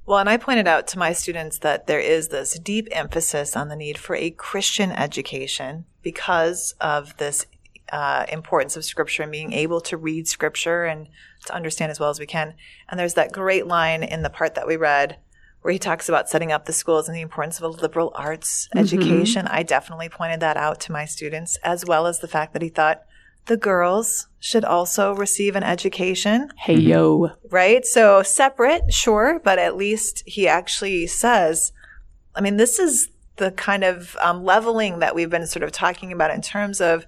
Well, 0.06 0.18
and 0.18 0.28
I 0.28 0.38
pointed 0.38 0.66
out 0.66 0.86
to 0.88 0.98
my 0.98 1.12
students 1.12 1.58
that 1.58 1.86
there 1.86 2.00
is 2.00 2.28
this 2.28 2.58
deep 2.58 2.88
emphasis 2.90 3.56
on 3.56 3.68
the 3.68 3.76
need 3.76 3.96
for 3.96 4.16
a 4.16 4.30
Christian 4.30 4.90
education 4.90 5.84
because 6.02 6.74
of 6.80 7.16
this 7.18 7.46
uh, 7.92 8.26
importance 8.30 8.76
of 8.76 8.84
Scripture 8.84 9.22
and 9.22 9.32
being 9.32 9.52
able 9.52 9.80
to 9.82 9.96
read 9.96 10.26
Scripture 10.26 10.84
and 10.84 11.08
to 11.46 11.54
understand 11.54 11.90
as 11.90 12.00
well 12.00 12.10
as 12.10 12.18
we 12.18 12.26
can. 12.26 12.54
And 12.88 12.98
there's 12.98 13.14
that 13.14 13.32
great 13.32 13.66
line 13.66 14.02
in 14.02 14.22
the 14.22 14.30
part 14.30 14.54
that 14.54 14.66
we 14.66 14.76
read 14.76 15.18
where 15.62 15.72
he 15.72 15.78
talks 15.78 16.08
about 16.08 16.28
setting 16.28 16.52
up 16.52 16.64
the 16.64 16.72
schools 16.72 17.06
and 17.06 17.16
the 17.16 17.20
importance 17.20 17.58
of 17.58 17.64
a 17.64 17.68
liberal 17.68 18.12
arts 18.14 18.68
mm-hmm. 18.68 18.78
education. 18.78 19.46
I 19.46 19.62
definitely 19.62 20.08
pointed 20.08 20.40
that 20.40 20.56
out 20.56 20.80
to 20.80 20.92
my 20.92 21.04
students, 21.04 21.56
as 21.62 21.84
well 21.84 22.06
as 22.06 22.20
the 22.20 22.28
fact 22.28 22.52
that 22.54 22.62
he 22.62 22.68
thought 22.68 23.02
the 23.46 23.56
girls 23.56 24.28
should 24.38 24.64
also 24.64 25.14
receive 25.14 25.56
an 25.56 25.62
education, 25.62 26.50
Hey 26.56 26.76
yo. 26.76 27.32
right? 27.50 27.84
So 27.84 28.22
separate, 28.22 28.92
sure, 28.92 29.40
but 29.42 29.58
at 29.58 29.76
least 29.76 30.22
he 30.26 30.46
actually 30.48 31.06
says, 31.06 31.72
I 32.34 32.40
mean, 32.40 32.56
this 32.56 32.78
is 32.78 33.08
the 33.36 33.50
kind 33.50 33.84
of 33.84 34.16
um, 34.20 34.44
leveling 34.44 35.00
that 35.00 35.14
we've 35.14 35.30
been 35.30 35.46
sort 35.46 35.62
of 35.62 35.72
talking 35.72 36.12
about 36.12 36.30
in 36.30 36.42
terms 36.42 36.80
of 36.80 37.06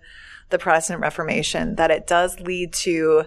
the 0.51 0.59
Protestant 0.59 1.01
Reformation, 1.01 1.77
that 1.77 1.91
it 1.91 2.07
does 2.07 2.41
lead 2.41 2.73
to 2.75 3.25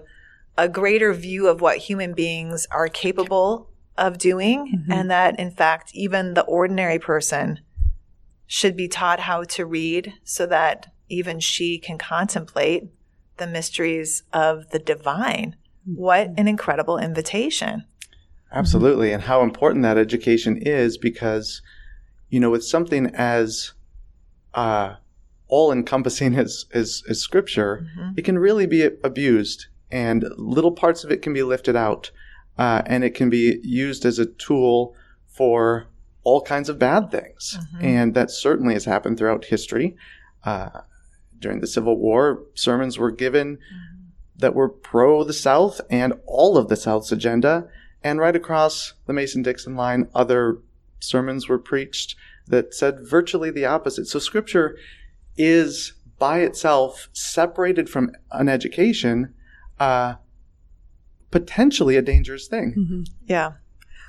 a 0.58 0.70
greater 0.70 1.14
view 1.14 1.48
of 1.48 1.62
what 1.62 1.78
human 1.78 2.14
beings 2.14 2.68
are 2.72 2.88
capable 2.88 3.70
of 3.98 4.18
doing, 4.18 4.86
and 4.90 5.10
that 5.10 5.40
in 5.40 5.52
fact, 5.52 5.92
even 5.94 6.34
the 6.34 6.44
ordinary 6.44 7.00
person 7.00 7.60
should 8.46 8.76
be 8.76 8.88
taught 8.88 9.22
how 9.22 9.44
to 9.44 9.66
read 9.66 10.14
so 10.24 10.46
that 10.46 10.92
even 11.10 11.40
she 11.40 11.78
can 11.80 11.98
contemplate 11.98 12.84
the 13.38 13.48
mysteries 13.48 14.24
of 14.34 14.70
the 14.70 14.80
divine. 14.80 15.56
What 15.86 16.32
an 16.38 16.48
incredible 16.48 16.98
invitation. 16.98 17.86
Absolutely. 18.52 19.12
And 19.12 19.24
how 19.24 19.42
important 19.42 19.84
that 19.84 19.98
education 19.98 20.58
is 20.58 20.98
because, 20.98 21.62
you 22.30 22.40
know, 22.40 22.50
with 22.50 22.64
something 22.64 23.08
as 23.14 23.74
uh, 24.54 24.96
all 25.48 25.72
encompassing 25.72 26.36
as, 26.40 26.66
as, 26.74 27.04
as 27.10 27.20
scripture, 27.20 27.86
it 28.16 28.24
can 28.24 28.40
really 28.40 28.66
be 28.66 28.90
abused 29.04 29.68
and 29.92 30.26
little 30.38 30.72
parts 30.72 31.04
of 31.04 31.12
it 31.12 31.22
can 31.22 31.34
be 31.34 31.44
lifted 31.44 31.76
out 31.76 32.12
uh, 32.58 32.82
and 32.86 33.04
it 33.04 33.12
can 33.12 33.30
be 33.30 33.60
used 33.64 34.06
as 34.06 34.20
a 34.20 34.26
tool 34.26 34.96
for 35.28 35.88
all 36.24 36.42
kinds 36.42 36.70
of 36.70 36.80
bad 36.80 37.12
things. 37.12 37.58
And 37.82 38.14
that 38.16 38.32
certainly 38.32 38.74
has 38.74 38.86
happened 38.86 39.18
throughout 39.18 39.46
history. 39.46 39.96
Uh, 40.44 40.82
during 41.40 41.62
the 41.62 41.68
Civil 41.68 41.98
War, 41.98 42.44
sermons 42.54 42.98
were 42.98 43.12
given 43.12 43.60
that 44.38 44.56
were 44.56 44.70
pro 44.70 45.24
the 45.24 45.34
South 45.34 45.80
and 45.90 46.14
all 46.26 46.58
of 46.58 46.68
the 46.68 46.76
South's 46.76 47.12
agenda. 47.12 47.68
And 48.04 48.20
right 48.20 48.36
across 48.36 48.94
the 49.06 49.14
Mason 49.14 49.42
Dixon 49.42 49.76
line, 49.76 50.10
other 50.14 50.60
sermons 51.00 51.48
were 51.48 51.58
preached 51.58 52.16
that 52.48 52.74
said 52.74 53.00
virtually 53.02 53.50
the 53.50 53.66
opposite. 53.66 54.06
So 54.08 54.20
scripture 54.20 54.78
is 55.38 55.94
by 56.20 56.40
itself 56.40 57.10
separated 57.14 57.90
from 57.90 58.12
an 58.32 58.48
education, 58.48 59.34
uh, 59.80 60.16
potentially 61.32 61.96
a 61.98 62.02
dangerous 62.02 62.48
thing. 62.48 63.06
Yeah. 63.26 63.54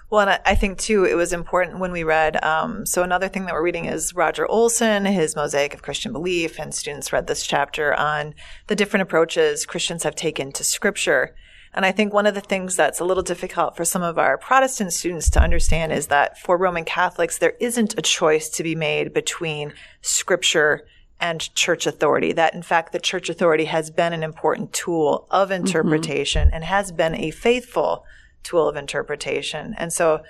Well, 0.09 0.21
and 0.21 0.31
I- 0.31 0.41
I 0.47 0.55
think 0.55 0.79
too, 0.79 1.05
it 1.05 1.15
was 1.15 1.33
important 1.33 1.79
when 1.79 1.91
we 1.91 2.05
read. 2.05 2.43
Um, 2.45 2.87
so 2.87 3.03
another 3.03 3.29
thing 3.29 3.47
that 3.47 3.55
we're 3.55 3.63
reading 3.63 3.87
is 3.87 4.15
Roger 4.15 4.47
Olson, 4.47 5.05
his 5.05 5.35
Mosaic 5.35 5.75
of 5.75 5.83
Christian 5.83 6.13
Belief, 6.13 6.61
and 6.61 6.73
students 6.75 7.13
read 7.13 7.27
this 7.27 7.45
chapter 7.45 7.93
on 7.95 8.35
the 8.69 8.77
different 8.77 9.03
approaches 9.03 9.67
Christians 9.67 10.05
have 10.05 10.15
taken 10.15 10.53
to 10.53 10.63
Scripture. 10.63 11.35
And 11.75 11.85
I 11.85 11.93
think 11.93 12.15
one 12.15 12.25
of 12.27 12.35
the 12.35 12.41
things 12.41 12.77
that's 12.77 13.01
a 13.01 13.05
little 13.05 13.23
difficult 13.23 13.77
for 13.77 13.85
some 13.85 14.03
of 14.03 14.17
our 14.17 14.39
Protestant 14.39 14.93
students 14.93 15.29
to 15.31 15.41
understand 15.41 15.93
is 15.93 16.07
that 16.07 16.39
for 16.39 16.57
Roman 16.57 16.85
Catholics, 16.85 17.37
there 17.37 17.55
isn't 17.61 17.99
a 17.99 18.03
choice 18.03 18.49
to 18.51 18.63
be 18.63 18.75
made 18.75 19.13
between 19.13 19.75
Scripture 20.01 20.87
and 21.21 21.55
church 21.55 21.87
authority. 21.87 22.33
That 22.33 22.55
in 22.55 22.63
fact, 22.63 22.93
the 22.93 23.01
church 23.01 23.29
authority 23.29 23.65
has 23.67 23.91
been 23.91 24.13
an 24.13 24.23
important 24.23 24.73
tool 24.73 25.27
of 25.31 25.51
interpretation 25.51 26.51
and 26.53 26.65
has 26.65 26.93
been 26.93 27.15
a 27.15 27.31
faithful 27.31 28.05
tool 28.47 28.69
of 28.69 28.77
interpretation. 28.77 29.75
And 29.77 29.93
so 29.93 30.23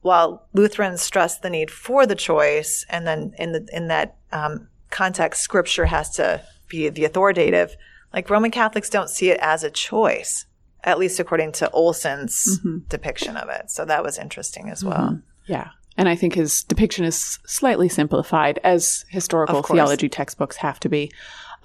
while 0.00 0.46
Lutherans 0.52 1.02
stress 1.02 1.38
the 1.38 1.50
need 1.50 1.70
for 1.70 2.06
the 2.06 2.14
choice, 2.14 2.86
and 2.88 3.06
then 3.06 3.34
in 3.38 3.52
the 3.52 3.68
in 3.72 3.88
that 3.88 4.16
um, 4.32 4.68
context, 4.90 5.42
Scripture 5.42 5.86
has 5.86 6.10
to 6.10 6.42
be 6.68 6.88
the 6.88 7.04
authoritative. 7.04 7.76
Like 8.12 8.30
Roman 8.30 8.50
Catholics 8.50 8.88
don't 8.88 9.10
see 9.10 9.30
it 9.30 9.38
as 9.40 9.64
a 9.64 9.70
choice, 9.70 10.46
at 10.84 10.98
least 10.98 11.20
according 11.20 11.52
to 11.52 11.70
Olson's 11.72 12.60
depiction 12.88 13.36
of 13.36 13.48
it. 13.48 13.70
So 13.70 13.84
that 13.84 14.02
was 14.02 14.18
interesting 14.18 14.70
as 14.70 14.84
well. 14.84 15.20
Yeah. 15.46 15.70
And 15.96 16.08
I 16.08 16.14
think 16.14 16.34
his 16.34 16.62
depiction 16.64 17.04
is 17.04 17.38
slightly 17.46 17.88
simplified, 17.88 18.60
as 18.62 19.04
historical 19.08 19.62
theology 19.62 20.08
textbooks 20.08 20.56
have 20.58 20.78
to 20.80 20.88
be, 20.88 21.10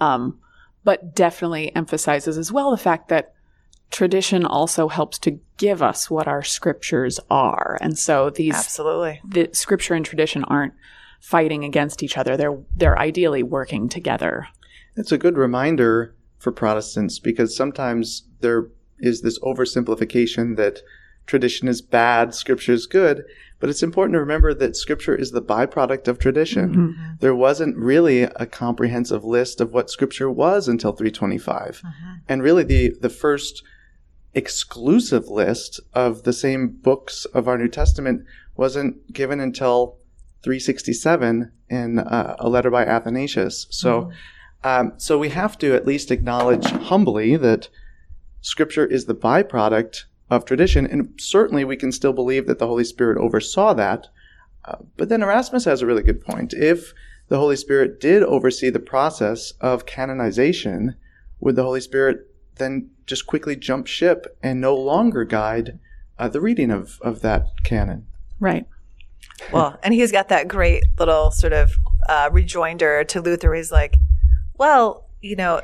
um, 0.00 0.38
but 0.84 1.14
definitely 1.14 1.74
emphasizes 1.76 2.38
as 2.38 2.50
well 2.50 2.70
the 2.70 2.76
fact 2.76 3.08
that 3.08 3.34
tradition 3.92 4.44
also 4.44 4.88
helps 4.88 5.18
to 5.20 5.38
give 5.58 5.82
us 5.82 6.10
what 6.10 6.26
our 6.26 6.42
scriptures 6.42 7.20
are. 7.30 7.78
And 7.80 7.98
so 7.98 8.30
these 8.30 8.54
Absolutely. 8.54 9.20
the 9.24 9.50
scripture 9.52 9.94
and 9.94 10.04
tradition 10.04 10.42
aren't 10.44 10.74
fighting 11.20 11.62
against 11.62 12.02
each 12.02 12.18
other. 12.18 12.36
They're 12.36 12.58
they're 12.74 12.98
ideally 12.98 13.42
working 13.42 13.88
together. 13.88 14.48
It's 14.96 15.12
a 15.12 15.18
good 15.18 15.36
reminder 15.36 16.14
for 16.38 16.50
Protestants 16.50 17.20
because 17.20 17.56
sometimes 17.56 18.24
there 18.40 18.68
is 18.98 19.22
this 19.22 19.38
oversimplification 19.40 20.56
that 20.56 20.80
tradition 21.26 21.68
is 21.68 21.80
bad, 21.80 22.34
scripture 22.34 22.72
is 22.72 22.86
good, 22.86 23.22
but 23.60 23.70
it's 23.70 23.82
important 23.82 24.14
to 24.14 24.20
remember 24.20 24.52
that 24.52 24.76
scripture 24.76 25.14
is 25.14 25.30
the 25.30 25.40
byproduct 25.40 26.08
of 26.08 26.18
tradition. 26.18 26.74
Mm-hmm. 26.74 27.12
There 27.20 27.34
wasn't 27.34 27.76
really 27.76 28.22
a 28.22 28.46
comprehensive 28.46 29.24
list 29.24 29.60
of 29.60 29.72
what 29.72 29.90
scripture 29.90 30.30
was 30.30 30.66
until 30.66 30.92
325. 30.92 31.82
Mm-hmm. 31.84 32.12
And 32.28 32.42
really 32.42 32.64
the 32.64 32.96
the 33.00 33.08
first 33.08 33.62
exclusive 34.34 35.28
list 35.28 35.80
of 35.94 36.22
the 36.22 36.32
same 36.32 36.68
books 36.68 37.24
of 37.26 37.48
our 37.48 37.58
New 37.58 37.68
Testament 37.68 38.24
wasn't 38.56 39.12
given 39.12 39.40
until 39.40 39.98
367 40.42 41.52
in 41.68 41.98
uh, 41.98 42.36
a 42.38 42.48
letter 42.48 42.70
by 42.70 42.84
Athanasius. 42.84 43.66
So, 43.70 44.10
um, 44.64 44.94
so 44.96 45.18
we 45.18 45.30
have 45.30 45.58
to 45.58 45.74
at 45.74 45.86
least 45.86 46.10
acknowledge 46.10 46.66
humbly 46.66 47.36
that 47.36 47.68
Scripture 48.40 48.86
is 48.86 49.04
the 49.04 49.14
byproduct 49.14 50.04
of 50.30 50.44
tradition, 50.44 50.86
and 50.86 51.12
certainly 51.18 51.64
we 51.64 51.76
can 51.76 51.92
still 51.92 52.12
believe 52.12 52.46
that 52.46 52.58
the 52.58 52.66
Holy 52.66 52.84
Spirit 52.84 53.18
oversaw 53.18 53.72
that. 53.74 54.08
Uh, 54.64 54.76
but 54.96 55.08
then 55.08 55.22
Erasmus 55.22 55.64
has 55.64 55.82
a 55.82 55.86
really 55.86 56.02
good 56.02 56.24
point. 56.24 56.54
If 56.54 56.92
the 57.28 57.38
Holy 57.38 57.56
Spirit 57.56 58.00
did 58.00 58.22
oversee 58.22 58.70
the 58.70 58.80
process 58.80 59.52
of 59.60 59.86
canonization, 59.86 60.96
would 61.40 61.56
the 61.56 61.62
Holy 61.62 61.80
Spirit 61.80 62.31
then 62.56 62.90
just 63.06 63.26
quickly 63.26 63.56
jump 63.56 63.86
ship 63.86 64.36
and 64.42 64.60
no 64.60 64.74
longer 64.74 65.24
guide 65.24 65.78
uh, 66.18 66.28
the 66.28 66.40
reading 66.40 66.70
of, 66.70 66.98
of 67.02 67.20
that 67.22 67.46
canon? 67.64 68.06
Right. 68.40 68.66
Well, 69.52 69.76
and 69.82 69.92
he's 69.92 70.12
got 70.12 70.28
that 70.28 70.46
great 70.46 70.84
little 71.00 71.32
sort 71.32 71.52
of 71.52 71.72
uh, 72.08 72.28
rejoinder 72.30 73.02
to 73.04 73.20
Luther. 73.20 73.54
He's 73.54 73.72
like, 73.72 73.96
well, 74.56 75.08
you 75.20 75.34
know, 75.34 75.62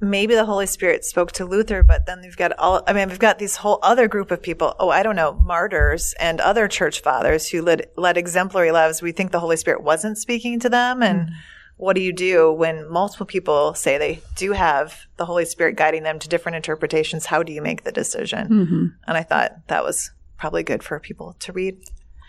maybe 0.00 0.34
the 0.34 0.44
Holy 0.44 0.66
Spirit 0.66 1.04
spoke 1.04 1.32
to 1.32 1.44
Luther, 1.44 1.82
but 1.82 2.06
then 2.06 2.20
we've 2.22 2.36
got 2.36 2.52
all, 2.58 2.82
I 2.86 2.92
mean, 2.92 3.08
we've 3.08 3.18
got 3.18 3.38
this 3.38 3.56
whole 3.56 3.78
other 3.82 4.06
group 4.06 4.30
of 4.30 4.42
people. 4.42 4.74
Oh, 4.78 4.90
I 4.90 5.02
don't 5.02 5.16
know, 5.16 5.32
martyrs 5.32 6.14
and 6.20 6.40
other 6.40 6.68
church 6.68 7.00
fathers 7.00 7.48
who 7.48 7.62
led, 7.62 7.88
led 7.96 8.16
exemplary 8.16 8.70
lives. 8.70 9.02
We 9.02 9.12
think 9.12 9.32
the 9.32 9.40
Holy 9.40 9.56
Spirit 9.56 9.82
wasn't 9.82 10.18
speaking 10.18 10.60
to 10.60 10.68
them. 10.68 11.02
And 11.02 11.30
what 11.76 11.94
do 11.94 12.02
you 12.02 12.12
do 12.12 12.50
when 12.52 12.90
multiple 12.90 13.26
people 13.26 13.74
say 13.74 13.98
they 13.98 14.20
do 14.34 14.52
have 14.52 15.06
the 15.16 15.26
Holy 15.26 15.44
Spirit 15.44 15.76
guiding 15.76 16.04
them 16.04 16.18
to 16.18 16.28
different 16.28 16.56
interpretations? 16.56 17.26
How 17.26 17.42
do 17.42 17.52
you 17.52 17.60
make 17.60 17.84
the 17.84 17.92
decision? 17.92 18.48
Mm-hmm. 18.48 18.86
And 19.06 19.16
I 19.16 19.22
thought 19.22 19.66
that 19.68 19.84
was 19.84 20.10
probably 20.38 20.62
good 20.62 20.82
for 20.82 20.98
people 20.98 21.36
to 21.40 21.52
read. 21.52 21.78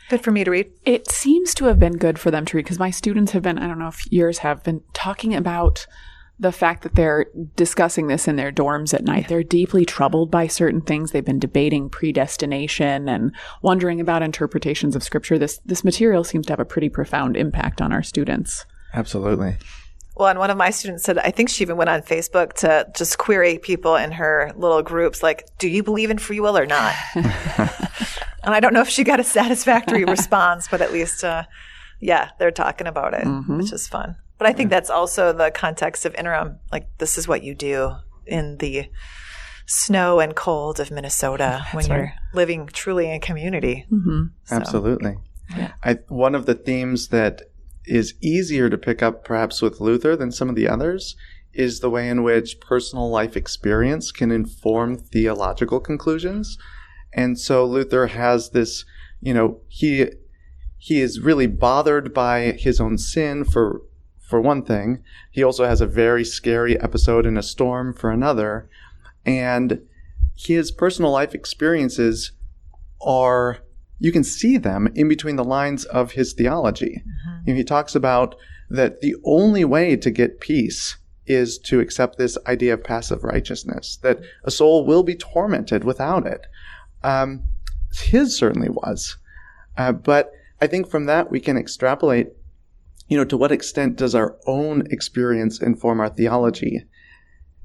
Good 0.09 0.23
for 0.23 0.31
me 0.31 0.43
to 0.43 0.51
read. 0.51 0.71
It 0.85 1.09
seems 1.09 1.53
to 1.55 1.65
have 1.65 1.79
been 1.79 1.97
good 1.97 2.19
for 2.19 2.31
them 2.31 2.45
to 2.45 2.57
read 2.57 2.63
because 2.63 2.79
my 2.79 2.91
students 2.91 3.31
have 3.33 3.43
been, 3.43 3.57
I 3.57 3.67
don't 3.67 3.79
know 3.79 3.89
if 3.89 4.09
yours 4.11 4.39
have 4.39 4.63
been 4.63 4.81
talking 4.93 5.33
about 5.35 5.85
the 6.39 6.51
fact 6.51 6.83
that 6.83 6.95
they're 6.95 7.25
discussing 7.55 8.07
this 8.07 8.27
in 8.27 8.35
their 8.35 8.51
dorms 8.51 8.93
at 8.93 9.03
night. 9.03 9.27
They're 9.27 9.43
deeply 9.43 9.85
troubled 9.85 10.29
by 10.29 10.47
certain 10.47 10.81
things. 10.81 11.11
They've 11.11 11.25
been 11.25 11.39
debating 11.39 11.89
predestination 11.89 13.09
and 13.09 13.33
wondering 13.61 13.99
about 13.99 14.21
interpretations 14.21 14.95
of 14.95 15.03
scripture. 15.03 15.39
This 15.39 15.59
this 15.65 15.83
material 15.83 16.23
seems 16.23 16.45
to 16.45 16.53
have 16.53 16.59
a 16.59 16.65
pretty 16.65 16.89
profound 16.89 17.35
impact 17.35 17.81
on 17.81 17.91
our 17.91 18.03
students. 18.03 18.65
Absolutely. 18.97 19.57
Well, 20.15 20.29
and 20.29 20.39
one 20.39 20.49
of 20.49 20.57
my 20.57 20.71
students 20.71 21.03
said, 21.03 21.19
I 21.19 21.29
think 21.29 21.49
she 21.49 21.63
even 21.63 21.77
went 21.77 21.91
on 21.91 22.01
Facebook 22.01 22.53
to 22.53 22.87
just 22.95 23.19
query 23.19 23.59
people 23.59 23.95
in 23.95 24.11
her 24.13 24.51
little 24.55 24.81
groups, 24.81 25.21
like, 25.21 25.45
do 25.59 25.67
you 25.69 25.83
believe 25.83 26.09
in 26.09 26.17
free 26.17 26.39
will 26.39 26.57
or 26.57 26.65
not? 26.65 26.95
and 27.15 28.53
I 28.55 28.59
don't 28.59 28.73
know 28.73 28.81
if 28.81 28.89
she 28.89 29.03
got 29.03 29.19
a 29.19 29.23
satisfactory 29.23 30.05
response, 30.15 30.67
but 30.69 30.81
at 30.81 30.91
least, 30.91 31.23
uh, 31.23 31.43
yeah, 31.99 32.31
they're 32.39 32.49
talking 32.51 32.87
about 32.87 33.13
it, 33.13 33.25
which 33.47 33.71
is 33.71 33.87
fun. 33.87 34.15
But 34.39 34.47
I 34.47 34.53
think 34.53 34.71
that's 34.71 34.89
also 34.89 35.33
the 35.33 35.51
context 35.51 36.05
of 36.05 36.15
interim. 36.15 36.57
Like, 36.71 36.87
this 36.97 37.17
is 37.19 37.27
what 37.27 37.43
you 37.43 37.53
do 37.53 37.93
in 38.25 38.57
the 38.57 38.89
snow 39.67 40.19
and 40.19 40.35
cold 40.35 40.79
of 40.79 40.89
Minnesota 40.89 41.65
when 41.73 41.85
you're 41.85 42.13
living 42.33 42.65
truly 42.67 43.11
in 43.11 43.21
community. 43.21 43.85
So- 44.45 44.55
Absolutely. 44.55 45.17
I, 45.83 45.93
one 46.07 46.33
of 46.35 46.45
the 46.47 46.55
themes 46.55 47.09
that 47.09 47.43
is 47.87 48.15
easier 48.21 48.69
to 48.69 48.77
pick 48.77 49.01
up 49.01 49.23
perhaps 49.23 49.61
with 49.61 49.79
Luther 49.79 50.15
than 50.15 50.31
some 50.31 50.49
of 50.49 50.55
the 50.55 50.67
others 50.67 51.15
is 51.53 51.79
the 51.79 51.89
way 51.89 52.07
in 52.07 52.23
which 52.23 52.59
personal 52.59 53.09
life 53.09 53.35
experience 53.35 54.11
can 54.11 54.31
inform 54.31 54.97
theological 54.97 55.79
conclusions. 55.79 56.57
And 57.13 57.39
so 57.39 57.65
Luther 57.65 58.07
has 58.07 58.51
this, 58.51 58.85
you 59.21 59.33
know, 59.33 59.61
he 59.67 60.07
he 60.79 61.01
is 61.01 61.19
really 61.19 61.47
bothered 61.47 62.13
by 62.13 62.51
his 62.51 62.79
own 62.79 62.97
sin 62.97 63.43
for 63.43 63.81
for 64.27 64.41
one 64.41 64.61
thing. 64.61 65.01
He 65.31 65.41
also 65.41 65.65
has 65.65 65.81
a 65.81 65.87
very 65.87 66.25
scary 66.25 66.79
episode 66.79 67.25
in 67.25 67.37
a 67.37 67.43
storm 67.43 67.93
for 67.93 68.11
another. 68.11 68.69
And 69.25 69.81
his 70.35 70.69
personal 70.69 71.11
life 71.11 71.33
experiences 71.33 72.33
are, 73.01 73.59
you 73.99 74.11
can 74.11 74.23
see 74.23 74.57
them 74.57 74.89
in 74.95 75.07
between 75.07 75.37
the 75.37 75.43
lines 75.43 75.85
of 75.85 76.11
his 76.11 76.33
theology. 76.33 77.03
He 77.55 77.63
talks 77.63 77.95
about 77.95 78.35
that 78.69 79.01
the 79.01 79.15
only 79.23 79.63
way 79.63 79.95
to 79.95 80.11
get 80.11 80.39
peace 80.39 80.97
is 81.25 81.57
to 81.57 81.79
accept 81.79 82.17
this 82.17 82.37
idea 82.47 82.73
of 82.73 82.83
passive 82.83 83.23
righteousness, 83.23 83.97
that 84.01 84.19
a 84.43 84.51
soul 84.51 84.85
will 84.85 85.03
be 85.03 85.15
tormented 85.15 85.83
without 85.83 86.25
it. 86.25 86.47
Um, 87.03 87.43
his 87.93 88.37
certainly 88.37 88.69
was. 88.69 89.17
Uh, 89.77 89.91
but 89.91 90.31
I 90.61 90.67
think 90.67 90.89
from 90.89 91.05
that 91.05 91.29
we 91.29 91.39
can 91.39 91.57
extrapolate, 91.57 92.29
you 93.07 93.17
know, 93.17 93.25
to 93.25 93.37
what 93.37 93.51
extent 93.51 93.97
does 93.97 94.15
our 94.15 94.37
own 94.45 94.87
experience 94.89 95.61
inform 95.61 95.99
our 95.99 96.09
theology? 96.09 96.85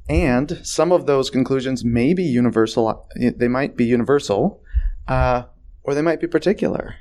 And 0.09 0.61
some 0.63 0.93
of 0.93 1.07
those 1.07 1.31
conclusions 1.31 1.85
may 1.85 2.13
be 2.13 2.25
universal, 2.25 3.09
they 3.17 3.49
might 3.49 3.77
be 3.77 3.85
universal, 3.85 4.61
uh, 5.09 5.45
or 5.85 5.95
they 5.95 6.03
might 6.03 6.21
be 6.21 6.27
particular. 6.27 6.95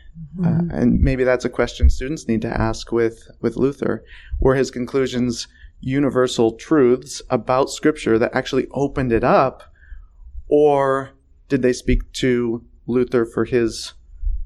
Uh, 0.43 0.61
and 0.71 0.99
maybe 1.01 1.23
that's 1.23 1.45
a 1.45 1.49
question 1.49 1.89
students 1.89 2.27
need 2.27 2.41
to 2.41 2.47
ask 2.61 2.91
with, 2.91 3.29
with 3.41 3.55
Luther. 3.57 4.03
Were 4.39 4.55
his 4.55 4.71
conclusions 4.71 5.47
universal 5.79 6.53
truths 6.53 7.21
about 7.29 7.69
Scripture 7.69 8.17
that 8.19 8.35
actually 8.35 8.67
opened 8.71 9.11
it 9.11 9.23
up, 9.23 9.63
or 10.47 11.11
did 11.47 11.61
they 11.61 11.73
speak 11.73 12.11
to 12.13 12.63
Luther 12.87 13.25
for 13.25 13.45
his, 13.45 13.93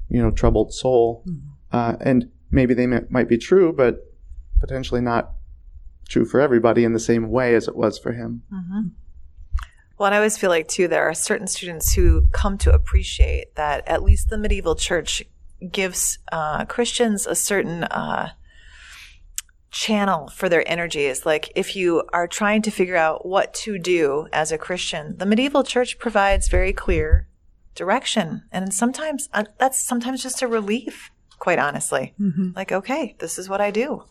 you 0.08 0.20
know, 0.22 0.30
troubled 0.30 0.72
soul? 0.72 1.24
Uh, 1.72 1.96
and 2.00 2.30
maybe 2.50 2.74
they 2.74 2.86
may, 2.86 3.00
might 3.10 3.28
be 3.28 3.38
true, 3.38 3.72
but 3.72 4.12
potentially 4.60 5.00
not 5.00 5.32
true 6.08 6.24
for 6.24 6.40
everybody 6.40 6.84
in 6.84 6.92
the 6.92 7.00
same 7.00 7.30
way 7.30 7.54
as 7.54 7.68
it 7.68 7.76
was 7.76 7.98
for 7.98 8.12
him. 8.12 8.42
Well, 9.98 10.06
and 10.06 10.14
I 10.14 10.18
always 10.18 10.36
feel 10.36 10.50
like, 10.50 10.68
too, 10.68 10.88
there 10.88 11.04
are 11.08 11.14
certain 11.14 11.46
students 11.46 11.94
who 11.94 12.26
come 12.32 12.58
to 12.58 12.72
appreciate 12.72 13.54
that 13.56 13.86
at 13.88 14.02
least 14.02 14.28
the 14.28 14.36
medieval 14.38 14.74
church 14.74 15.22
gives 15.72 16.18
uh, 16.30 16.66
Christians 16.66 17.26
a 17.26 17.34
certain 17.34 17.84
uh, 17.84 18.30
channel 19.70 20.28
for 20.28 20.48
their 20.48 20.68
energies. 20.70 21.26
Like, 21.26 21.50
if 21.54 21.74
you 21.76 22.02
are 22.12 22.28
trying 22.28 22.62
to 22.62 22.70
figure 22.70 22.96
out 22.96 23.26
what 23.26 23.54
to 23.54 23.78
do 23.78 24.28
as 24.32 24.52
a 24.52 24.58
Christian, 24.58 25.16
the 25.18 25.26
medieval 25.26 25.64
church 25.64 25.98
provides 25.98 26.48
very 26.48 26.72
clear 26.72 27.28
direction. 27.74 28.42
And 28.52 28.72
sometimes 28.72 29.28
uh, 29.32 29.44
that's 29.58 29.82
sometimes 29.82 30.22
just 30.22 30.42
a 30.42 30.46
relief, 30.48 31.10
quite 31.38 31.58
honestly. 31.58 32.14
Like, 32.54 32.72
okay, 32.72 33.16
this 33.18 33.38
is 33.38 33.48
what 33.48 33.60
I 33.60 33.70
do. 33.70 34.04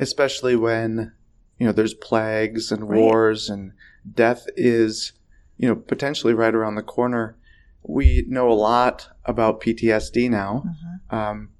especially 0.00 0.54
when 0.54 1.12
you 1.58 1.66
know 1.66 1.72
there's 1.72 1.94
plagues 1.94 2.70
and 2.70 2.88
Right. 2.88 3.00
wars 3.00 3.50
and 3.50 3.72
death 4.14 4.46
is 4.56 5.12
you 5.58 5.68
know 5.68 5.76
potentially 5.76 6.34
right 6.34 6.54
around 6.54 6.76
the 6.76 6.82
corner. 6.82 7.36
We 7.82 8.24
know 8.28 8.50
a 8.50 8.54
lot 8.54 9.08
about 9.24 9.60
ptsd 9.60 10.30
now. 10.30 10.64
Um, 11.10 11.50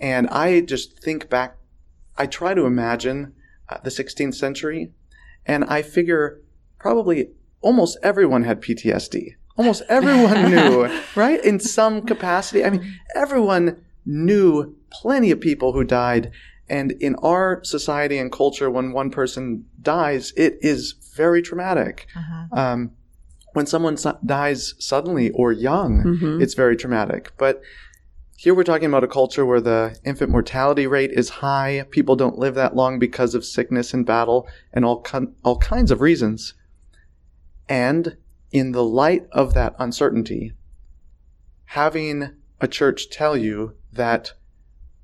and 0.00 0.26
i 0.28 0.60
just 0.60 0.98
think 0.98 1.28
back 1.30 1.56
i 2.18 2.26
try 2.26 2.54
to 2.54 2.64
imagine 2.66 3.32
uh, 3.68 3.78
the 3.84 3.90
16th 3.90 4.34
century 4.34 4.90
and 5.46 5.64
i 5.64 5.80
figure 5.82 6.40
probably 6.78 7.30
almost 7.60 7.96
everyone 8.02 8.42
had 8.42 8.60
ptsd 8.60 9.36
almost 9.56 9.82
everyone 9.88 10.50
knew 10.50 10.88
right? 11.14 11.44
In 11.44 11.60
some 11.60 12.02
capacity. 12.02 12.64
I 12.64 12.70
mean 12.70 12.98
everyone 13.14 13.84
knew 14.04 14.74
plenty 14.90 15.30
of 15.30 15.40
people 15.40 15.72
who 15.72 15.84
died. 15.84 16.30
And 16.68 16.92
in 16.92 17.16
our 17.16 17.62
society 17.64 18.18
and 18.18 18.32
culture, 18.32 18.70
when 18.70 18.92
one 18.92 19.10
person 19.10 19.66
dies, 19.82 20.32
it 20.36 20.56
is 20.60 20.94
very 21.14 21.42
traumatic. 21.42 22.06
Um, 22.56 22.92
when 23.52 23.66
someone 23.66 23.96
su- 23.96 24.16
dies 24.24 24.74
suddenly 24.78 25.30
or 25.30 25.52
young, 25.52 26.02
Mhm. 26.04 26.42
it's 26.42 26.54
very 26.54 26.76
traumatic. 26.76 27.32
But 27.38 27.60
here 28.36 28.54
we're 28.54 28.64
talking 28.64 28.88
about 28.88 29.04
a 29.04 29.08
culture 29.08 29.44
where 29.46 29.60
the 29.60 29.96
infant 30.04 30.30
mortality 30.30 30.86
rate 30.86 31.12
is 31.12 31.28
high. 31.28 31.84
People 31.90 32.16
don't 32.16 32.38
live 32.38 32.54
that 32.56 32.74
long 32.74 32.98
because 32.98 33.34
of 33.34 33.44
sickness 33.44 33.94
and 33.94 34.04
battle 34.06 34.48
and 34.72 34.84
all, 34.84 35.00
kin- 35.00 35.34
all 35.44 35.58
kinds 35.58 35.90
of 35.90 36.00
reasons. 36.00 36.54
And 37.68 38.16
in 38.50 38.72
the 38.72 38.84
light 38.84 39.26
of 39.32 39.54
that 39.54 39.74
uncertainty, 39.78 40.52
having 41.66 42.30
a 42.60 42.68
church 42.68 43.10
tell 43.10 43.36
you 43.36 43.74
that 43.92 44.32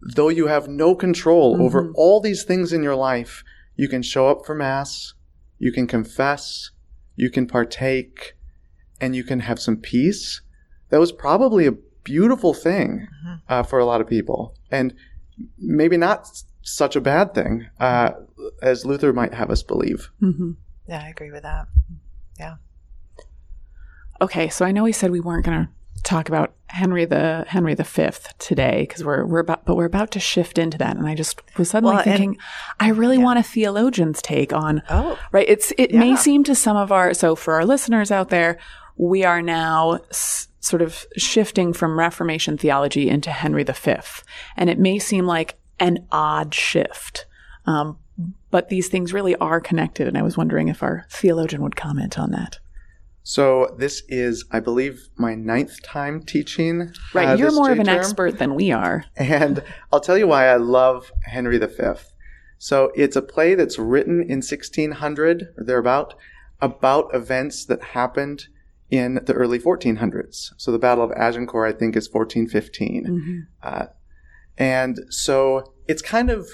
though 0.01 0.29
you 0.29 0.47
have 0.47 0.69
no 0.69 0.95
control 0.95 1.61
over 1.63 1.91
all 1.95 2.21
these 2.21 2.45
things 2.45 2.73
in 2.73 2.83
your 2.83 2.95
life, 2.97 3.43
you 3.77 3.89
can 3.89 4.03
show 4.03 4.29
up 4.29 4.45
for 4.47 4.55
Mass, 4.55 5.15
you 5.59 5.73
can 5.73 5.87
confess, 5.87 6.71
you 7.17 7.31
can 7.31 7.47
partake, 7.47 8.35
and 9.01 9.15
you 9.17 9.25
can 9.25 9.41
have 9.41 9.59
some 9.61 9.77
peace. 9.77 10.41
That 10.91 11.01
was 11.01 11.13
probably 11.13 11.67
a 11.67 11.73
beautiful 12.05 12.55
thing 12.55 13.07
uh, 13.49 13.63
for 13.63 13.79
a 13.79 13.85
lot 13.85 14.01
of 14.01 14.09
people, 14.09 14.55
and 14.71 14.95
maybe 15.59 15.97
not 15.97 16.21
s- 16.21 16.45
such 16.63 16.97
a 16.97 17.01
bad 17.01 17.35
thing 17.35 17.67
uh, 17.81 18.11
as 18.63 18.85
Luther 18.87 19.13
might 19.13 19.35
have 19.35 19.51
us 19.51 19.63
believe. 19.63 20.11
Mhm. 20.23 20.57
Yeah, 20.89 21.03
I 21.05 21.09
agree 21.11 21.31
with 21.31 21.43
that. 21.43 21.67
Yeah. 22.39 22.55
Okay, 24.21 24.49
so 24.49 24.65
I 24.65 24.73
know 24.73 24.85
we 24.85 24.93
said 24.93 25.11
we 25.11 25.21
weren't 25.21 25.45
going 25.45 25.65
to 25.67 25.69
talk 26.03 26.29
about 26.29 26.55
Henry 26.69 27.05
the 27.05 27.45
Henry 27.49 27.75
the 27.75 27.85
Fifth 27.85 28.35
today 28.39 28.83
because 28.83 29.05
we're 29.05 29.25
we're 29.27 29.41
about 29.41 29.65
but 29.65 29.77
we're 29.77 29.85
about 29.85 30.11
to 30.13 30.21
shift 30.21 30.59
into 30.59 30.79
that, 30.79 30.97
and 30.97 31.07
I 31.07 31.15
just 31.15 31.41
was 31.57 31.71
suddenly 31.71 31.95
Well, 31.97 32.03
and- 32.05 32.17
thinking, 32.19 32.39
I 32.81 32.89
really 32.91 33.19
want 33.19 33.39
a 33.39 33.43
theologian's 33.43 34.21
take 34.23 34.53
on 34.53 34.83
Oh, 34.91 35.19
right. 35.33 35.49
It's 35.49 35.73
it 35.79 35.93
may 35.95 36.17
seem 36.17 36.45
to 36.45 36.55
some 36.55 36.77
of 36.77 36.91
our 36.91 37.15
so 37.15 37.35
for 37.37 37.55
our 37.55 37.65
listeners 37.65 38.11
out 38.11 38.29
there, 38.31 38.59
we 38.99 39.25
are 39.25 39.41
now 39.41 40.01
s- 40.11 40.49
sort 40.61 40.83
of 40.83 41.07
shifting 41.17 41.73
from 41.73 41.99
Reformation 41.99 42.59
theology 42.59 43.09
into 43.09 43.31
Henry 43.31 43.65
V. 43.65 43.95
And 44.57 44.69
it 44.69 44.79
may 44.79 44.99
seem 44.99 45.25
like 45.25 45.59
an 45.81 46.07
odd 46.11 46.53
shift. 46.53 47.27
Um, 47.67 47.99
but 48.51 48.69
these 48.69 48.89
things 48.89 49.13
really 49.13 49.37
are 49.37 49.61
connected, 49.61 50.09
and 50.09 50.19
I 50.19 50.23
was 50.23 50.37
wondering 50.37 50.69
if 50.69 50.83
our 50.83 51.07
theologian 51.11 51.63
would 51.63 51.77
comment 51.77 52.19
on 52.19 52.33
that. 52.33 52.59
So 53.23 53.75
this 53.79 54.03
is, 54.09 54.47
I 54.51 54.59
believe, 54.61 55.11
my 55.17 55.35
ninth 55.35 55.83
time 55.83 56.23
teaching. 56.23 56.93
Right, 57.13 57.29
uh, 57.29 57.35
you're 57.35 57.53
more 57.53 57.71
of 57.71 57.79
an 57.79 57.85
term. 57.85 57.99
expert 57.99 58.39
than 58.39 58.55
we 58.55 58.73
are. 58.73 59.05
And 59.17 59.63
I'll 59.93 60.01
tell 60.01 60.17
you 60.17 60.27
why 60.27 60.49
I 60.49 60.57
love 60.57 61.13
Henry 61.25 61.59
V. 61.59 61.77
So 62.57 62.91
it's 62.97 63.17
a 63.17 63.23
play 63.23 63.55
that's 63.55 63.79
written 63.79 64.23
in 64.23 64.39
1600 64.39 65.55
or 65.59 65.65
thereabout 65.65 66.15
about 66.61 67.15
events 67.15 67.67
that 67.67 67.83
happened 67.83 68.47
in 68.91 69.21
the 69.27 69.35
early 69.35 69.59
1400s. 69.59 70.53
So 70.57 70.73
the 70.73 70.79
Battle 70.79 71.05
of 71.05 71.13
Agincourt, 71.13 71.75
I 71.75 71.79
think, 71.79 71.97
is 71.97 72.09
1415. 72.09 73.05
Uh, 73.63 73.87
and 74.57 74.99
so 75.11 75.75
it's 75.87 76.03
kind 76.03 76.31
of 76.31 76.49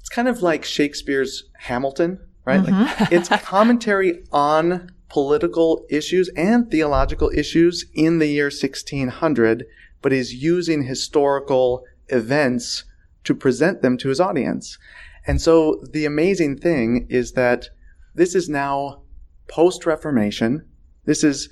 it's 0.00 0.08
kind 0.08 0.28
of 0.28 0.42
like 0.42 0.64
Shakespeare's 0.64 1.44
Hamilton, 1.58 2.20
right? 2.44 2.62
Like 2.62 3.12
it's 3.12 3.28
commentary 3.42 4.24
on 4.32 4.90
political 5.08 5.84
issues 5.88 6.28
and 6.36 6.70
theological 6.70 7.30
issues 7.34 7.84
in 7.94 8.18
the 8.18 8.26
year 8.26 8.46
1600, 8.46 9.66
but 10.02 10.12
is 10.12 10.34
using 10.34 10.82
historical 10.82 11.84
events 12.08 12.84
to 13.24 13.34
present 13.34 13.82
them 13.82 13.96
to 13.98 14.08
his 14.08 14.20
audience. 14.20 14.78
And 15.26 15.40
so 15.40 15.82
the 15.92 16.04
amazing 16.04 16.58
thing 16.58 17.06
is 17.10 17.32
that 17.32 17.68
this 18.14 18.34
is 18.34 18.48
now 18.48 19.02
post 19.48 19.86
Reformation. 19.86 20.66
This 21.04 21.24
is 21.24 21.48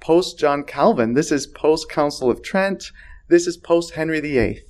post 0.00 0.38
John 0.38 0.64
Calvin. 0.64 1.14
This 1.14 1.30
is 1.30 1.46
post 1.46 1.88
Council 1.90 2.30
of 2.30 2.42
Trent. 2.42 2.90
This 3.28 3.46
is 3.46 3.56
post 3.56 3.94
Henry 3.94 4.20
VIII. 4.20 4.62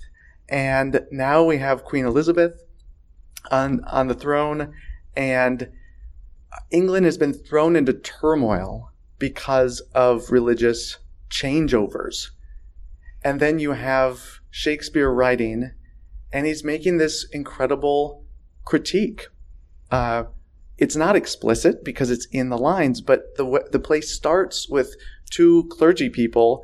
And 0.48 1.06
now 1.10 1.44
we 1.44 1.58
have 1.58 1.84
Queen 1.84 2.04
Elizabeth 2.04 2.62
on, 3.50 3.82
on 3.84 4.08
the 4.08 4.14
throne 4.14 4.74
and 5.16 5.70
England 6.70 7.06
has 7.06 7.18
been 7.18 7.32
thrown 7.32 7.76
into 7.76 7.92
turmoil 7.92 8.90
because 9.18 9.80
of 9.94 10.30
religious 10.30 10.98
changeovers. 11.28 12.30
And 13.22 13.40
then 13.40 13.58
you 13.58 13.72
have 13.72 14.40
Shakespeare 14.50 15.10
writing, 15.10 15.72
and 16.32 16.46
he's 16.46 16.64
making 16.64 16.98
this 16.98 17.26
incredible 17.32 18.24
critique. 18.64 19.28
Uh, 19.90 20.24
it's 20.78 20.96
not 20.96 21.16
explicit 21.16 21.84
because 21.84 22.10
it's 22.10 22.26
in 22.26 22.48
the 22.48 22.56
lines, 22.56 23.00
but 23.00 23.36
the 23.36 23.68
the 23.70 23.78
play 23.78 24.00
starts 24.00 24.68
with 24.68 24.96
two 25.30 25.64
clergy 25.70 26.08
people 26.08 26.62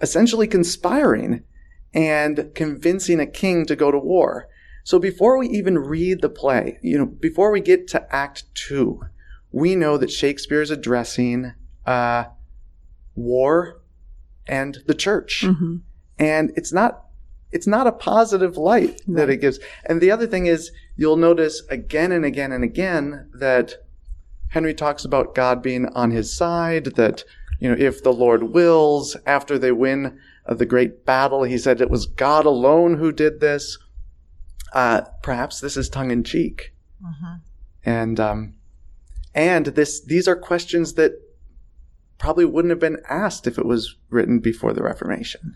essentially 0.00 0.46
conspiring 0.46 1.42
and 1.94 2.50
convincing 2.54 3.18
a 3.20 3.26
king 3.26 3.64
to 3.66 3.74
go 3.74 3.90
to 3.90 3.98
war. 3.98 4.48
So 4.84 4.98
before 4.98 5.38
we 5.38 5.48
even 5.48 5.78
read 5.78 6.20
the 6.22 6.28
play, 6.28 6.78
you 6.82 6.98
know, 6.98 7.06
before 7.06 7.50
we 7.50 7.60
get 7.60 7.88
to 7.88 8.14
Act 8.14 8.44
Two, 8.54 9.02
we 9.50 9.74
know 9.74 9.96
that 9.98 10.10
Shakespeare 10.10 10.62
is 10.62 10.70
addressing 10.70 11.52
uh, 11.86 12.24
war 13.14 13.80
and 14.46 14.78
the 14.86 14.94
church, 14.94 15.42
Mm-hmm. 15.44 15.76
and 16.18 16.52
it's 16.56 16.72
not 16.72 17.04
it's 17.50 17.66
not 17.66 17.86
a 17.86 17.92
positive 17.92 18.58
light 18.58 19.00
that 19.08 19.30
it 19.30 19.38
gives. 19.40 19.58
And 19.86 20.00
the 20.02 20.10
other 20.10 20.26
thing 20.26 20.44
is, 20.46 20.70
you'll 20.96 21.16
notice 21.16 21.62
again 21.70 22.12
and 22.12 22.22
again 22.24 22.52
and 22.52 22.62
again 22.62 23.30
that 23.32 23.74
Henry 24.50 24.74
talks 24.74 25.04
about 25.04 25.34
God 25.34 25.62
being 25.62 25.86
on 25.94 26.10
his 26.10 26.34
side, 26.34 26.84
that, 26.96 27.24
you 27.58 27.68
know, 27.68 27.76
if 27.78 28.02
the 28.02 28.12
Lord 28.12 28.54
wills, 28.54 29.16
after 29.26 29.58
they 29.58 29.72
win 29.72 30.18
uh, 30.46 30.54
the 30.54 30.66
great 30.66 31.04
battle, 31.04 31.42
he 31.42 31.58
said 31.58 31.80
it 31.80 31.90
was 31.90 32.06
God 32.06 32.46
alone 32.46 32.98
who 32.98 33.12
did 33.12 33.40
this. 33.40 33.78
Uh, 34.72 35.02
perhaps 35.22 35.60
this 35.60 35.76
is 35.76 35.88
tongue 35.88 36.10
in 36.10 36.22
cheek. 36.22 36.72
And, 37.84 38.20
um, 38.20 38.54
and 39.34 39.66
this, 39.66 40.00
these 40.00 40.28
are 40.28 40.36
questions 40.36 40.94
that 40.94 41.12
probably 42.18 42.44
wouldn't 42.44 42.70
have 42.70 42.80
been 42.80 43.00
asked 43.08 43.46
if 43.46 43.58
it 43.58 43.66
was 43.66 43.96
written 44.10 44.40
before 44.40 44.72
the 44.72 44.82
Reformation. 44.82 45.54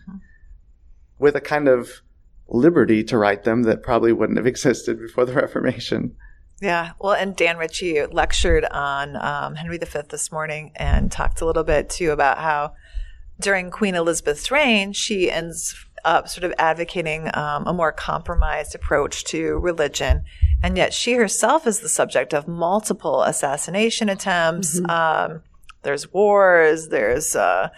With 1.19 1.35
a 1.35 1.41
kind 1.41 1.67
of 1.67 2.01
liberty 2.47 3.03
to 3.05 3.17
write 3.17 3.43
them 3.43 3.63
that 3.63 3.83
probably 3.83 4.11
wouldn't 4.11 4.37
have 4.37 4.47
existed 4.53 4.99
before 4.99 5.25
the 5.25 5.33
Reformation. 5.33 6.15
Yeah. 6.61 6.91
Well, 6.99 7.13
and 7.13 7.35
Dan 7.35 7.57
Ritchie 7.57 8.05
lectured 8.05 8.65
on 8.65 9.15
um, 9.17 9.55
Henry 9.55 9.77
V 9.77 9.99
this 10.09 10.31
morning 10.31 10.71
and 10.75 11.11
talked 11.11 11.41
a 11.41 11.45
little 11.45 11.63
bit 11.63 11.89
too 11.89 12.11
about 12.11 12.37
how 12.37 12.73
during 13.39 13.71
Queen 13.71 13.95
Elizabeth's 13.95 14.51
reign, 14.51 14.93
she 14.93 15.29
ends 15.29 15.75
up 16.05 16.27
sort 16.27 16.43
of 16.43 16.53
advocating 16.57 17.29
um, 17.33 17.65
a 17.67 17.73
more 17.73 17.91
compromised 17.91 18.75
approach 18.75 19.23
to 19.25 19.57
religion. 19.59 20.23
And 20.61 20.77
yet 20.77 20.93
she 20.93 21.13
herself 21.13 21.67
is 21.67 21.79
the 21.79 21.89
subject 21.89 22.33
of 22.33 22.47
multiple 22.47 23.23
assassination 23.23 24.09
attempts. 24.09 24.79
Um, 24.89 25.41
there's 25.81 26.11
wars, 26.13 26.89
there's 26.89 27.35
uh, 27.35 27.69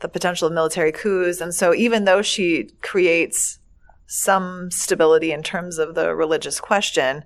the 0.00 0.08
potential 0.08 0.48
of 0.48 0.54
military 0.54 0.92
coups. 0.92 1.40
And 1.40 1.54
so 1.54 1.74
even 1.74 2.04
though 2.04 2.22
she 2.22 2.70
creates 2.82 3.58
some 4.06 4.70
stability 4.70 5.32
in 5.32 5.42
terms 5.42 5.78
of 5.78 5.94
the 5.94 6.14
religious 6.14 6.60
question, 6.60 7.24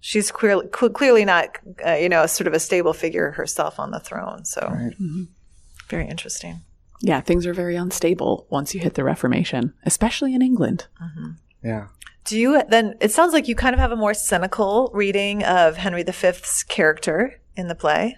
she's 0.00 0.30
clearly, 0.30 0.66
clearly 0.68 1.24
not, 1.24 1.58
uh, 1.84 1.94
you 1.94 2.08
know, 2.08 2.26
sort 2.26 2.46
of 2.46 2.54
a 2.54 2.60
stable 2.60 2.92
figure 2.92 3.32
herself 3.32 3.78
on 3.78 3.90
the 3.90 4.00
throne. 4.00 4.44
So 4.44 4.92
very 5.88 6.08
interesting. 6.08 6.60
Yeah, 7.00 7.20
things 7.20 7.46
are 7.46 7.54
very 7.54 7.76
unstable 7.76 8.46
once 8.50 8.74
you 8.74 8.80
hit 8.80 8.94
the 8.94 9.04
Reformation, 9.04 9.74
especially 9.84 10.34
in 10.34 10.42
England. 10.42 10.86
Yeah. 11.62 11.88
Do 12.24 12.38
you 12.38 12.62
then? 12.68 12.94
It 13.00 13.12
sounds 13.12 13.32
like 13.32 13.48
you 13.48 13.54
kind 13.54 13.74
of 13.74 13.78
have 13.78 13.92
a 13.92 13.96
more 13.96 14.14
cynical 14.14 14.90
reading 14.92 15.44
of 15.44 15.76
Henry 15.76 16.02
V's 16.02 16.64
character 16.64 17.40
in 17.54 17.68
the 17.68 17.74
play. 17.74 18.16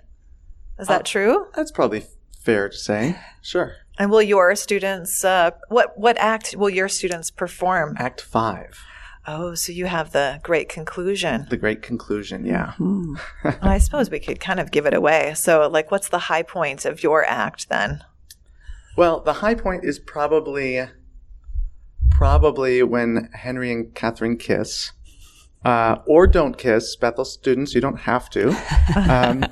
Is 0.78 0.88
that 0.88 1.04
true? 1.04 1.46
That's 1.54 1.72
probably 1.72 2.04
fair 2.40 2.68
to 2.68 2.76
say. 2.76 3.16
Sure. 3.42 3.74
And 3.98 4.10
will 4.10 4.22
your 4.22 4.54
students? 4.54 5.24
Uh, 5.24 5.50
what 5.68 5.98
what 5.98 6.16
act 6.18 6.54
will 6.56 6.70
your 6.70 6.88
students 6.88 7.30
perform? 7.30 7.96
Act 7.98 8.20
five, 8.20 8.78
Oh, 9.30 9.54
so 9.54 9.72
you 9.72 9.84
have 9.84 10.12
the 10.12 10.40
great 10.42 10.70
conclusion. 10.70 11.46
the 11.50 11.58
great 11.58 11.82
conclusion. 11.82 12.46
Yeah. 12.46 12.72
Well, 13.44 13.58
I 13.60 13.78
suppose 13.78 14.10
we 14.10 14.20
could 14.20 14.40
kind 14.40 14.58
of 14.58 14.70
give 14.70 14.86
it 14.86 14.94
away. 14.94 15.34
So, 15.34 15.68
like, 15.68 15.90
what's 15.90 16.08
the 16.08 16.18
high 16.18 16.42
point 16.42 16.84
of 16.86 17.02
your 17.02 17.24
act 17.24 17.68
then? 17.68 18.02
Well, 18.96 19.20
the 19.20 19.34
high 19.34 19.54
point 19.54 19.84
is 19.84 19.98
probably 19.98 20.88
probably 22.10 22.82
when 22.82 23.28
Henry 23.34 23.70
and 23.70 23.94
Catherine 23.94 24.38
kiss, 24.38 24.92
uh, 25.64 25.96
or 26.06 26.26
don't 26.26 26.56
kiss. 26.56 26.96
Bethel 26.96 27.24
students, 27.26 27.74
you 27.74 27.80
don't 27.80 28.00
have 28.00 28.30
to. 28.30 28.56
Um, 28.96 29.44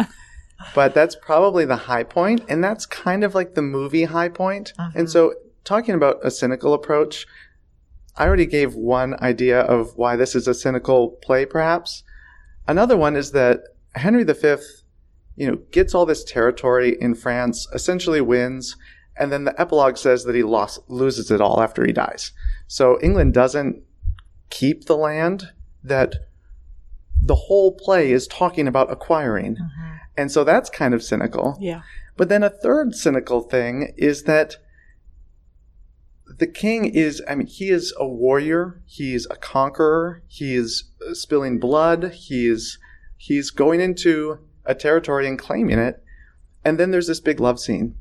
but 0.75 0.95
that's 0.95 1.15
probably 1.15 1.65
the 1.67 1.77
high 1.77 2.03
point, 2.03 2.43
and 2.49 2.65
that's 2.65 2.87
kind 2.87 3.23
of 3.23 3.35
like 3.35 3.55
the 3.55 3.63
movie 3.63 4.05
high 4.05 4.31
point. 4.31 4.73
And 4.95 5.09
so, 5.11 5.35
talking 5.65 5.95
about 5.95 6.19
a 6.25 6.31
cynical 6.31 6.73
approach, 6.73 7.27
I 8.17 8.27
already 8.27 8.47
gave 8.47 8.75
one 8.75 9.15
idea 9.23 9.61
of 9.61 9.97
why 9.97 10.17
this 10.17 10.35
is 10.35 10.49
a 10.49 10.55
cynical 10.55 11.11
play, 11.23 11.45
perhaps. 11.45 12.03
Another 12.67 12.97
one 12.97 13.17
is 13.17 13.33
that 13.33 13.61
Henry 13.95 14.25
V, 14.25 14.57
you 15.37 15.51
know, 15.51 15.57
gets 15.71 15.95
all 15.95 16.07
this 16.07 16.25
territory 16.25 16.97
in 17.01 17.15
France, 17.15 17.69
essentially 17.75 18.21
wins, 18.21 18.77
and 19.19 19.33
then 19.33 19.45
the 19.45 19.59
epilogue 19.61 19.97
says 19.97 20.25
that 20.25 20.35
he 20.35 20.43
lost, 20.43 20.81
loses 20.89 21.31
it 21.31 21.41
all 21.41 21.63
after 21.63 21.85
he 21.85 21.93
dies. 21.93 22.33
So 22.67 22.99
England 23.03 23.35
doesn't 23.35 23.83
keep 24.51 24.87
the 24.87 24.97
land 24.97 25.51
that 25.83 26.17
the 27.23 27.35
whole 27.35 27.73
play 27.73 28.13
is 28.13 28.27
talking 28.27 28.69
about 28.69 28.91
acquiring. 28.91 29.57
Mm-hmm. 29.57 29.97
And 30.17 30.33
so 30.33 30.45
that's 30.45 30.71
kind 30.71 30.95
of 30.95 31.03
cynical. 31.03 31.57
Yeah. 31.61 31.83
But 32.17 32.29
then 32.29 32.43
a 32.43 32.51
third 32.51 32.95
cynical 32.95 33.43
thing 33.43 33.93
is 33.97 34.25
that 34.25 34.57
the 36.39 36.47
king 36.47 36.85
is, 36.85 37.23
I 37.29 37.35
mean, 37.35 37.47
he 37.47 37.71
is 37.71 37.95
a 37.99 38.07
warrior. 38.07 38.83
He's 38.87 39.27
a 39.31 39.37
conqueror. 39.37 40.23
He's 40.27 40.85
uh, 41.09 41.15
spilling 41.15 41.59
blood. 41.59 42.13
He's, 42.15 42.79
he's 43.17 43.51
going 43.51 43.81
into 43.81 44.39
a 44.65 44.75
territory 44.75 45.27
and 45.27 45.39
claiming 45.39 45.79
it. 45.79 46.03
And 46.65 46.79
then 46.79 46.91
there's 46.91 47.07
this 47.07 47.21
big 47.21 47.41
love 47.41 47.61
scene, 47.61 47.95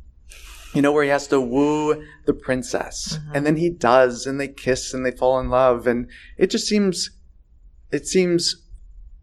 you 0.73 0.81
know, 0.81 0.91
where 0.91 1.03
he 1.03 1.09
has 1.09 1.27
to 1.27 1.39
woo 1.39 2.03
the 2.25 2.33
princess. 2.33 3.17
Mm-hmm. 3.17 3.35
And 3.35 3.45
then 3.45 3.55
he 3.57 3.69
does, 3.69 4.25
and 4.25 4.39
they 4.39 4.47
kiss 4.47 4.93
and 4.93 5.05
they 5.05 5.11
fall 5.11 5.39
in 5.39 5.49
love. 5.49 5.87
And 5.87 6.09
it 6.37 6.49
just 6.49 6.67
seems, 6.67 7.11
it 7.91 8.07
seems 8.07 8.55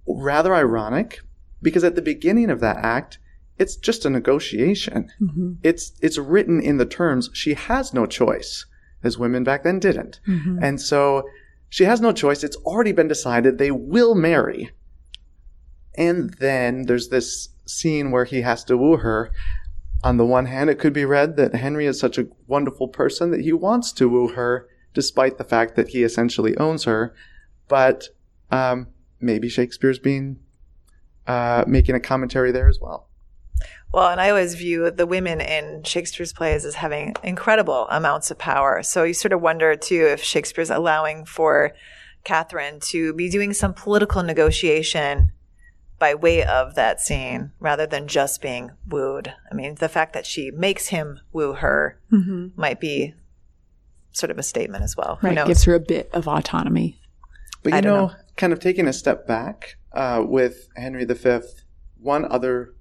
rather 0.07 0.55
ironic 0.55 1.21
because 1.61 1.85
at 1.85 1.95
the 1.95 2.03
beginning 2.03 2.51
of 2.51 2.61
that 2.61 2.79
act, 2.79 3.19
it's 3.59 3.77
just 3.77 4.05
a 4.05 4.11
negotiation. 4.11 5.11
Mm-hmm. 5.21 5.53
It's 5.63 5.93
it's 6.01 6.19
written 6.19 6.61
in 6.61 6.79
the 6.79 6.87
terms 6.87 7.31
she 7.33 7.55
has 7.55 7.93
no 7.93 8.07
choice, 8.07 8.67
as 9.03 9.19
women 9.19 9.45
back 9.45 9.63
then 9.65 9.79
didn't, 9.79 10.21
and 10.63 10.81
so 10.81 11.25
she 11.69 11.85
has 11.85 12.01
no 12.01 12.13
choice. 12.13 12.45
It's 12.45 12.57
already 12.59 12.93
been 12.93 13.09
decided 13.09 13.57
they 13.57 13.71
will 13.71 14.15
marry. 14.15 14.71
And 15.97 16.35
then 16.35 16.83
there's 16.83 17.09
this 17.09 17.49
scene 17.67 18.11
where 18.11 18.25
he 18.27 18.43
has 18.43 18.63
to 18.65 18.77
woo 18.77 18.99
her. 18.99 19.31
On 20.05 20.17
the 20.17 20.27
one 20.27 20.47
hand, 20.47 20.69
it 20.69 20.79
could 20.79 20.93
be 20.93 21.05
read 21.05 21.37
that 21.37 21.55
Henry 21.55 21.87
is 21.87 21.99
such 21.99 22.19
a 22.19 22.27
wonderful 22.47 22.89
person 22.89 23.31
that 23.31 23.41
he 23.41 23.53
wants 23.53 23.93
to 23.93 24.09
woo 24.09 24.29
her, 24.29 24.69
despite 24.95 25.39
the 25.39 25.45
fact 25.45 25.77
that 25.77 25.89
he 25.89 26.03
essentially 26.03 26.57
owns 26.59 26.85
her. 26.85 27.15
But 27.69 28.09
um, 28.51 28.89
maybe 29.21 29.49
Shakespeare's 29.49 29.99
being 29.99 30.41
uh, 31.27 31.65
making 31.67 31.95
a 31.95 32.01
commentary 32.01 32.53
there 32.53 32.69
as 32.69 32.81
well. 32.81 33.09
Well, 33.93 34.09
and 34.09 34.21
I 34.21 34.31
always 34.31 34.55
view 34.55 34.91
the 34.91 35.07
women 35.07 35.41
in 35.41 35.83
Shakespeare's 35.83 36.33
plays 36.33 36.65
as 36.65 36.77
having 36.77 37.15
incredible 37.23 37.87
amounts 37.91 38.31
of 38.31 38.39
power. 38.39 38.83
So 38.83 39.05
you 39.05 39.13
sort 39.13 39.33
of 39.33 39.43
wonder 39.43 39.77
too 39.77 40.07
if 40.07 40.23
Shakespeare's 40.23 40.71
allowing 40.71 41.27
for 41.27 41.73
Catherine 42.25 42.81
to 42.81 43.13
be 43.13 43.29
doing 43.29 43.53
some 43.53 43.75
political 43.75 44.23
negotiation 44.23 45.33
by 45.99 46.15
way 46.15 46.43
of 46.43 46.75
that 46.75 47.01
scene 47.01 47.53
rather 47.61 47.87
than 47.87 48.09
just 48.09 48.41
being 48.41 48.71
wooed. 48.89 49.35
I 49.51 49.55
mean, 49.55 49.77
the 49.77 49.89
fact 49.89 50.15
that 50.15 50.27
she 50.27 50.51
makes 50.51 50.89
him 50.89 51.21
woo 51.33 51.53
her 51.53 52.01
might 52.57 52.81
be 52.81 53.15
sort 54.13 54.31
of 54.31 54.39
a 54.39 54.43
statement 54.43 54.85
as 54.85 54.97
well. 54.97 55.19
Right. 55.23 55.35
knows? 55.35 55.47
Gives 55.47 55.65
her 55.65 55.75
a 55.75 55.81
bit 55.81 56.11
of 56.13 56.27
autonomy. 56.27 56.99
But 57.63 57.73
you 57.73 57.79
I 57.79 57.81
know, 57.81 58.07
know. 58.07 58.13
kind 58.37 58.53
of 58.53 58.59
taking 58.59 58.89
a 58.89 58.93
step 58.93 59.27
back 59.27 59.77
uh, 59.93 60.25
with 60.27 60.69
Henry 60.77 61.05
V, 61.05 61.41
one 62.01 62.25
other 62.25 62.72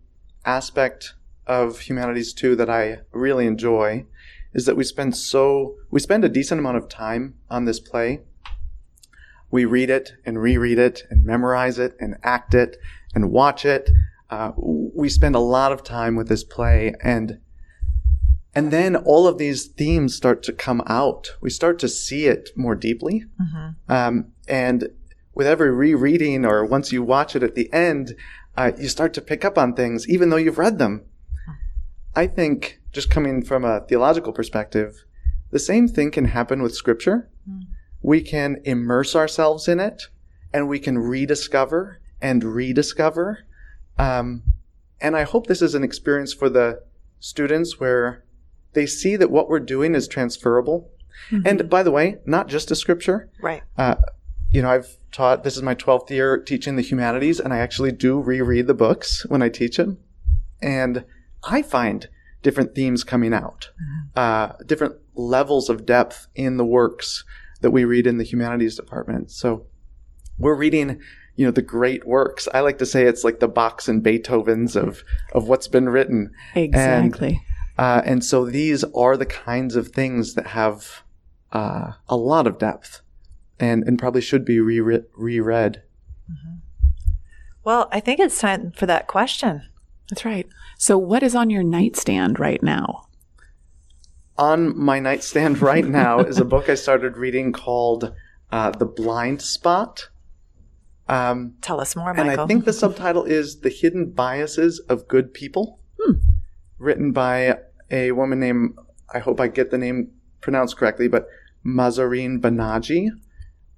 aspect 0.46 1.14
of 1.48 1.82
Humanities 1.82 2.34
2 2.34 2.56
that 2.56 2.70
I 2.70 3.00
really 3.12 3.46
enjoy 3.46 4.06
is 4.54 4.66
that 4.66 4.76
we 4.76 4.84
spend 4.84 5.16
so 5.16 5.76
we 5.90 6.00
spend 6.00 6.26
a 6.26 6.30
decent 6.30 6.60
amount 6.60 6.78
of 6.78 6.90
time 6.90 7.36
on 7.50 7.66
this 7.66 7.80
play. 7.80 8.22
We 9.50 9.66
read 9.66 9.90
it 9.90 10.14
and 10.26 10.42
reread 10.42 10.80
it 10.80 11.04
and 11.10 11.26
memorize 11.26 11.78
it 11.78 11.96
and 12.00 12.16
act 12.24 12.54
it 12.54 12.78
and 13.14 13.32
watch 13.32 13.66
it. 13.66 13.90
Uh, 14.30 14.52
we 14.58 15.10
spend 15.10 15.36
a 15.36 15.40
lot 15.40 15.72
of 15.72 15.84
time 15.84 16.16
with 16.16 16.30
this 16.30 16.44
play 16.44 16.94
and 17.04 17.40
and 18.54 18.70
then 18.72 18.98
all 18.98 19.28
of 19.28 19.38
these 19.38 19.66
themes 19.66 20.14
start 20.14 20.44
to 20.44 20.52
come 20.52 20.82
out. 20.86 21.36
We 21.40 21.50
start 21.50 21.80
to 21.80 21.88
see 21.88 22.26
it 22.26 22.50
more 22.56 22.76
deeply. 22.76 23.24
Um, 23.88 24.34
and 24.46 24.90
with 25.34 25.48
every 25.48 25.72
rereading 25.72 26.46
or 26.46 26.66
once 26.66 26.92
you 26.92 27.02
watch 27.02 27.34
it 27.34 27.44
at 27.44 27.56
the 27.56 27.72
end, 27.72 28.14
uh, 28.58 28.72
you 28.78 28.90
start 28.90 29.14
to 29.14 29.22
pick 29.22 29.46
up 29.46 29.58
on 29.58 29.74
things, 29.74 30.08
even 30.10 30.30
though 30.30 30.38
you've 30.38 30.58
read 30.58 30.78
them. 30.78 31.06
I 32.16 32.28
think, 32.28 32.80
just 32.92 33.10
coming 33.10 33.44
from 33.44 33.64
a 33.64 33.82
theological 33.82 34.34
perspective, 34.34 35.06
the 35.52 35.60
same 35.60 35.88
thing 35.88 36.12
can 36.12 36.26
happen 36.26 36.62
with 36.62 36.76
Scripture. 36.76 37.30
We 38.02 38.22
can 38.22 38.58
immerse 38.66 39.16
ourselves 39.16 39.68
in 39.68 39.80
it, 39.80 40.04
and 40.54 40.68
we 40.68 40.80
can 40.80 40.98
rediscover 40.98 42.02
and 42.22 42.44
rediscover. 42.44 43.46
Um, 43.98 44.44
and 45.00 45.16
I 45.16 45.24
hope 45.24 45.48
this 45.48 45.62
is 45.62 45.76
an 45.76 45.84
experience 45.84 46.34
for 46.34 46.50
the 46.50 46.84
students 47.20 47.80
where 47.80 48.26
they 48.74 48.86
see 48.86 49.16
that 49.16 49.32
what 49.32 49.50
we're 49.50 49.60
doing 49.60 49.96
is 49.96 50.08
transferable. 50.08 50.90
And 51.46 51.70
by 51.70 51.84
the 51.84 51.92
way, 51.92 52.18
not 52.26 52.48
just 52.48 52.68
to 52.70 52.76
Scripture, 52.76 53.30
right. 53.42 53.64
uh, 53.78 53.96
you 54.52 54.62
know, 54.62 54.70
I've 54.70 54.98
taught, 55.12 55.44
this 55.44 55.56
is 55.56 55.64
my 55.64 55.76
12th 55.76 56.10
year 56.10 56.38
teaching 56.38 56.76
the 56.76 56.82
humanities, 56.82 57.40
and 57.40 57.54
I 57.54 57.60
actually 57.60 57.92
do 57.92 58.20
reread 58.20 58.68
the 58.68 58.74
books 58.74 59.26
when 59.28 59.42
I 59.42 59.50
teach 59.50 59.78
them. 59.78 59.98
And 60.62 61.06
I 61.44 61.62
find 61.62 62.08
different 62.44 62.76
themes 62.76 63.04
coming 63.04 63.34
out, 63.34 63.70
uh, 64.16 64.54
different 64.66 64.96
levels 65.16 65.70
of 65.70 65.86
depth 65.86 66.28
in 66.36 66.58
the 66.58 66.66
works. 66.66 67.24
that 67.62 67.70
we 67.70 67.86
read 67.86 68.08
in 68.08 68.18
the 68.18 68.24
humanities 68.24 68.76
department. 68.76 69.30
So 69.30 69.68
we're 70.40 70.56
reading, 70.56 71.00
you 71.36 71.46
know, 71.46 71.52
the 71.52 71.62
great 71.62 72.08
works. 72.08 72.48
I 72.56 72.62
like 72.62 72.80
to 72.80 72.88
say 72.88 73.04
it's 73.06 73.24
like 73.24 73.40
the 73.40 73.48
Bachs 73.48 73.88
and 73.88 74.04
Beethovens 74.04 74.76
of 74.76 75.04
of 75.32 75.48
what's 75.48 75.68
been 75.68 75.88
written. 75.88 76.32
Exactly. 76.56 77.40
Uh, 77.78 78.02
and 78.04 78.26
so 78.26 78.46
these 78.46 78.84
are 78.96 79.16
the 79.16 79.28
kinds 79.28 79.76
of 79.76 79.90
things 79.90 80.34
that 80.34 80.48
have 80.48 81.04
uh, 81.52 81.92
a 82.10 82.18
lot 82.18 82.48
of 82.48 82.58
depth 82.58 83.02
and, 83.62 83.84
and 83.88 83.98
probably 84.00 84.22
should 84.22 84.44
be 84.44 84.60
re- 84.60 85.04
reread. 85.16 85.84
Well, 87.64 87.88
I 87.92 88.00
think 88.00 88.20
it's 88.20 88.40
time 88.40 88.72
for 88.72 88.88
that 88.88 89.08
question. 89.08 89.62
That's 90.10 90.26
right. 90.26 90.48
So, 90.78 90.98
what 90.98 91.22
is 91.24 91.36
on 91.36 91.50
your 91.50 91.64
nightstand 91.64 92.40
right 92.40 92.62
now? 92.64 93.08
On 94.38 94.78
my 94.78 95.00
nightstand 95.00 95.62
right 95.62 95.86
now 95.86 96.20
is 96.20 96.40
a 96.40 96.46
book 96.46 96.70
I 96.70 96.76
started 96.76 97.18
reading 97.18 97.52
called 97.54 98.12
uh, 98.52 98.72
The 98.72 98.88
Blind 98.88 99.42
Spot. 99.42 100.10
Um, 101.08 101.54
Tell 101.62 101.80
us 101.80 101.96
more, 101.96 102.14
Michael. 102.14 102.22
and 102.22 102.28
Michael. 102.30 102.44
I 102.46 102.48
think 102.48 102.66
the 102.66 102.74
subtitle 102.74 103.26
is 103.26 103.60
The 103.60 103.70
Hidden 103.70 104.12
Biases 104.12 104.80
of 104.90 105.08
Good 105.08 105.34
People, 105.34 105.80
written 106.80 107.12
by 107.12 107.60
a 107.92 108.12
woman 108.14 108.40
named, 108.40 108.76
I 109.14 109.20
hope 109.20 109.40
I 109.40 109.48
get 109.50 109.70
the 109.70 109.78
name 109.78 110.12
pronounced 110.40 110.78
correctly, 110.78 111.08
but 111.08 111.28
Mahzarin 111.66 112.40
Banaji 112.40 113.10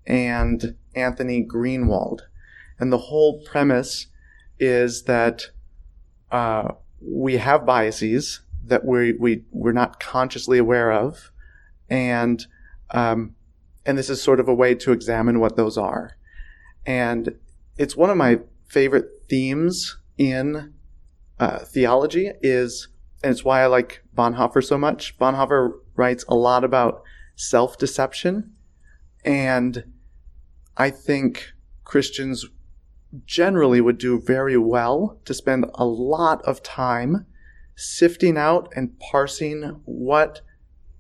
and 0.05 0.75
Anthony 0.95 1.45
Greenwald. 1.45 2.21
And 2.79 2.91
the 2.91 2.97
whole 2.97 3.41
premise 3.43 4.07
is 4.59 5.03
that 5.03 5.43
uh, 6.31 6.69
we 7.01 7.37
have 7.37 7.65
biases 7.65 8.41
that 8.65 8.85
we, 8.85 9.13
we, 9.13 9.43
we're 9.51 9.71
not 9.73 9.99
consciously 9.99 10.57
aware 10.57 10.91
of. 10.91 11.31
And, 11.89 12.45
um, 12.91 13.35
and 13.85 13.97
this 13.97 14.09
is 14.09 14.21
sort 14.21 14.39
of 14.39 14.47
a 14.47 14.53
way 14.53 14.73
to 14.75 14.91
examine 14.91 15.39
what 15.39 15.57
those 15.57 15.77
are. 15.77 16.17
And 16.85 17.35
it's 17.77 17.95
one 17.95 18.09
of 18.09 18.17
my 18.17 18.39
favorite 18.67 19.23
themes 19.29 19.97
in 20.17 20.73
uh, 21.39 21.59
theology 21.59 22.31
is, 22.41 22.87
and 23.23 23.31
it's 23.31 23.43
why 23.43 23.61
I 23.61 23.67
like 23.67 24.03
Bonhoeffer 24.15 24.63
so 24.63 24.77
much. 24.77 25.17
Bonhoeffer 25.17 25.73
writes 25.95 26.23
a 26.27 26.35
lot 26.35 26.63
about 26.63 27.03
self-deception. 27.35 28.51
And 29.25 29.85
I 30.77 30.89
think 30.89 31.53
Christians 31.83 32.45
generally 33.25 33.79
would 33.79 33.97
do 33.97 34.19
very 34.19 34.57
well 34.57 35.19
to 35.25 35.33
spend 35.33 35.65
a 35.75 35.85
lot 35.85 36.41
of 36.43 36.63
time 36.63 37.25
sifting 37.75 38.37
out 38.37 38.71
and 38.75 38.99
parsing 38.99 39.81
what 39.85 40.41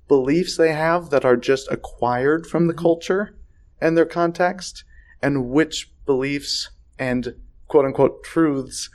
beliefs 0.07 0.57
they 0.57 0.73
have 0.73 1.09
that 1.09 1.25
are 1.25 1.37
just 1.37 1.67
acquired 1.71 2.45
from 2.45 2.67
the 2.67 2.73
culture 2.73 3.35
and 3.81 3.97
their 3.97 4.05
context 4.05 4.83
and 5.21 5.49
which 5.49 5.91
beliefs 6.05 6.69
and 6.99 7.35
quote 7.67 7.85
unquote 7.85 8.23
truths 8.23 8.89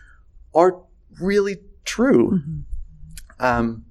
are 0.55 0.81
really 1.21 1.57
true. 1.85 2.41
Um, 3.41 3.85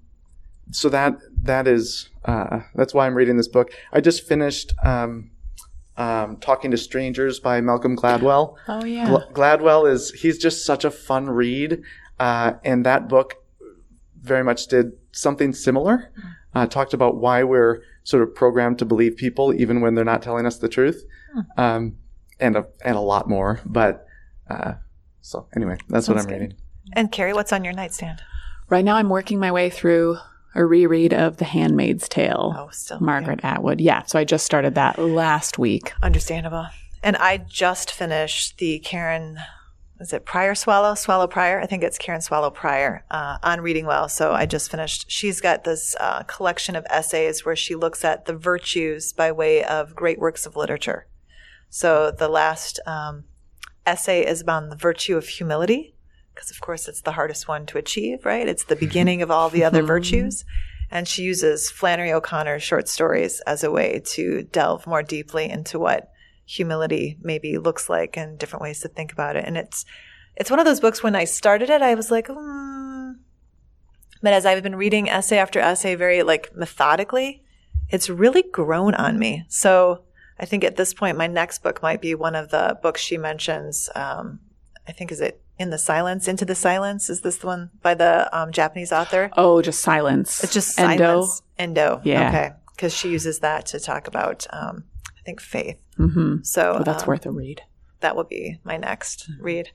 so 0.71 0.89
that 0.89 1.17
that 1.43 1.67
is 1.67 2.10
uh, 2.26 2.62
that's 2.76 2.93
why 2.93 3.06
I'm 3.06 3.15
reading 3.15 3.38
this 3.38 3.47
book. 3.47 3.71
I 3.93 4.02
just 4.02 4.28
finished 4.28 4.73
um, 4.84 5.32
um, 5.97 6.38
Talking 6.38 6.71
to 6.71 6.78
Strangers 6.78 7.39
by 7.39 7.62
Malcolm 7.62 7.95
Gladwell. 7.95 8.56
Oh, 8.67 8.84
yeah. 8.86 9.08
Gl- 9.08 9.32
Gladwell 9.34 9.91
is 9.91 10.12
he's 10.12 10.38
just 10.38 10.65
such 10.65 10.86
a 10.86 10.91
fun 10.91 11.30
read, 11.30 11.82
uh, 12.19 12.54
and 12.63 12.86
that 12.86 13.08
book 13.10 13.36
very 14.21 14.43
much 14.43 14.67
did 14.67 14.91
something 15.12 15.54
similar. 15.54 16.12
Uh, 16.54 16.65
talked 16.65 16.93
about 16.93 17.17
why 17.17 17.43
we're 17.43 17.82
sort 18.04 18.23
of 18.23 18.34
programmed 18.34 18.80
to 18.80 18.86
believe 18.86 19.15
people 19.15 19.54
even 19.54 19.82
when 19.82 19.95
they're 19.95 20.06
not 20.06 20.21
telling 20.21 20.45
us 20.45 20.58
the 20.58 20.69
truth, 20.69 21.04
um, 21.58 21.95
and 22.39 22.56
a 22.56 22.65
and 22.84 22.95
a 22.95 23.02
lot 23.02 23.30
more. 23.30 23.62
But 23.65 24.06
uh, 24.50 24.73
so 25.21 25.47
anyway, 25.56 25.78
that's 25.89 26.08
what 26.08 26.17
I'm 26.17 26.26
good. 26.26 26.41
reading. 26.41 26.58
and 26.93 27.12
Carrie, 27.12 27.34
what's 27.34 27.54
on 27.54 27.63
your 27.63 27.73
nightstand? 27.73 28.21
Right 28.69 28.84
now, 28.84 28.95
I'm 28.97 29.10
working 29.10 29.39
my 29.39 29.52
way 29.52 29.69
through 29.69 30.17
a 30.58 30.65
reread 30.65 31.13
of 31.13 31.38
The 31.38 31.46
Handmaid's 31.46 32.10
Tale. 32.10 32.54
Oh, 32.58 32.70
still 32.72 33.00
Margaret 33.00 33.39
Atwood. 33.43 33.80
Yeah. 33.80 34.04
So 34.04 34.20
I 34.20 34.24
just 34.24 34.46
started 34.46 34.76
that 34.76 34.98
last 34.98 35.58
week. 35.58 35.93
Understandable. 36.02 36.67
And 37.04 37.15
I 37.15 37.38
just 37.38 37.91
finished 37.91 38.58
the 38.58 38.80
Karen, 38.80 39.38
is 40.00 40.12
it 40.12 40.26
Prior 40.26 40.56
Swallow? 40.56 40.96
Swallow 40.96 41.28
Prior? 41.28 41.62
I 41.62 41.67
think 41.67 41.84
it's 41.84 42.00
Karen 42.00 42.22
Swallow 42.22 42.50
Prior 42.50 43.06
uh, 43.12 43.38
on 43.43 43.62
Reading 43.62 43.86
Well. 43.86 44.10
So 44.10 44.34
I 44.34 44.48
just 44.48 44.72
finished. 44.72 45.10
She's 45.10 45.39
got 45.39 45.63
this 45.63 45.96
uh, 46.00 46.24
collection 46.24 46.76
of 46.76 46.86
essays 46.89 47.46
where 47.46 47.56
she 47.56 47.76
looks 47.76 48.04
at 48.04 48.26
the 48.26 48.36
virtues 48.36 49.13
by 49.13 49.32
way 49.32 49.63
of 49.63 49.96
great 49.96 50.20
works 50.20 50.46
of 50.46 50.56
literature. 50.56 51.08
So 51.70 52.12
the 52.12 52.30
last 52.30 52.80
um, 52.88 53.26
essay 53.86 54.26
is 54.26 54.41
about 54.41 54.70
the 54.70 54.76
virtue 54.76 55.17
of 55.17 55.28
humility, 55.28 55.93
because 56.38 56.52
of 56.52 56.62
course 56.62 56.88
it's 56.88 57.02
the 57.02 57.13
hardest 57.13 57.47
one 57.47 57.65
to 57.65 57.80
achieve, 57.80 58.23
right? 58.23 58.47
It's 58.47 58.65
the 58.65 58.76
beginning 58.76 59.23
of 59.23 59.32
all 59.32 59.50
the 59.50 59.63
other 59.63 59.82
virtues. 59.82 60.45
And 60.91 61.08
she 61.08 61.23
uses 61.23 61.71
Flannery 61.71 62.13
O'Connor's 62.13 62.62
short 62.62 62.88
stories 62.88 63.41
as 63.41 63.63
a 63.63 63.71
way 63.71 64.02
to 64.06 64.43
delve 64.43 64.86
more 64.86 65.02
deeply 65.02 65.50
into 65.50 65.80
what 65.80 66.12
humility 66.45 67.17
maybe 67.21 67.58
looks 67.58 67.89
like 67.89 68.15
and 68.15 68.38
different 68.38 68.62
ways 68.62 68.82
to 68.82 68.88
think 68.88 69.12
about 69.12 69.36
it. 69.36 69.45
And 69.45 69.58
it's 69.58 69.84
it's 70.36 70.52
one 70.52 70.60
of 70.60 70.65
those 70.65 70.80
books 70.80 71.02
when 71.02 71.15
I 71.15 71.23
started 71.23 71.71
it, 71.71 71.82
I 71.82 71.95
was 71.95 72.12
like, 72.12 72.28
hmm. 72.28 73.13
But 74.21 74.34
as 74.34 74.45
I've 74.45 74.62
been 74.62 74.76
reading 74.76 75.10
essay 75.10 75.39
after 75.39 75.60
essay 75.60 75.95
very 75.95 76.21
like 76.21 76.56
methodically, 76.56 77.43
it's 77.89 78.12
really 78.12 78.43
grown 78.43 78.93
on 78.93 79.17
me. 79.17 79.45
So 79.50 80.04
I 80.39 80.45
think 80.45 80.63
at 80.63 80.76
this 80.76 80.93
point, 80.93 81.17
my 81.17 81.28
next 81.28 81.63
book 81.63 81.82
might 81.82 82.00
be 82.00 82.13
one 82.13 82.36
of 82.36 82.52
the 82.52 82.78
books 82.84 83.02
she 83.02 83.17
mentions. 83.17 83.89
Um, 83.95 84.39
I 84.88 84.91
think 84.91 85.12
is 85.12 85.19
it 85.19 85.41
In 85.60 85.70
the 85.72 85.78
Silence, 85.78 86.28
Into 86.28 86.46
the 86.46 86.54
Silence? 86.56 87.10
Is 87.10 87.22
this 87.22 87.38
the 87.38 87.48
one 87.48 87.72
by 87.82 87.93
the 87.96 88.30
um, 88.38 88.52
Japanese 88.52 88.91
author? 88.91 89.32
Oh, 89.36 89.62
just 89.62 89.82
silence. 89.82 90.43
It's 90.43 90.54
just 90.54 90.80
Endo. 90.80 90.98
silence. 91.24 91.41
Endo. 91.58 92.02
Yeah. 92.04 92.30
Okay. 92.30 92.52
Because 92.76 92.93
she 92.93 93.10
uses 93.10 93.39
that 93.39 93.65
to 93.67 93.80
talk 93.80 94.08
about, 94.08 94.46
um, 94.52 94.84
I 95.17 95.22
think, 95.26 95.41
faith. 95.41 95.78
Mm-hmm. 95.98 96.43
So 96.43 96.74
Well, 96.76 96.84
that's 96.84 97.04
um, 97.04 97.08
worth 97.10 97.26
a 97.26 97.32
read. 97.32 97.62
that 98.02 98.15
will 98.15 98.24
be 98.26 98.60
my 98.63 98.78
next 98.78 99.30
read. 99.39 99.70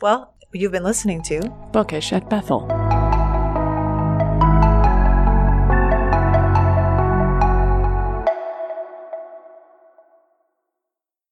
Well, 0.00 0.34
you've 0.52 0.72
been 0.72 0.84
listening 0.84 1.22
to 1.24 1.40
Bookish 1.72 2.12
at 2.12 2.30
Bethel. 2.30 2.68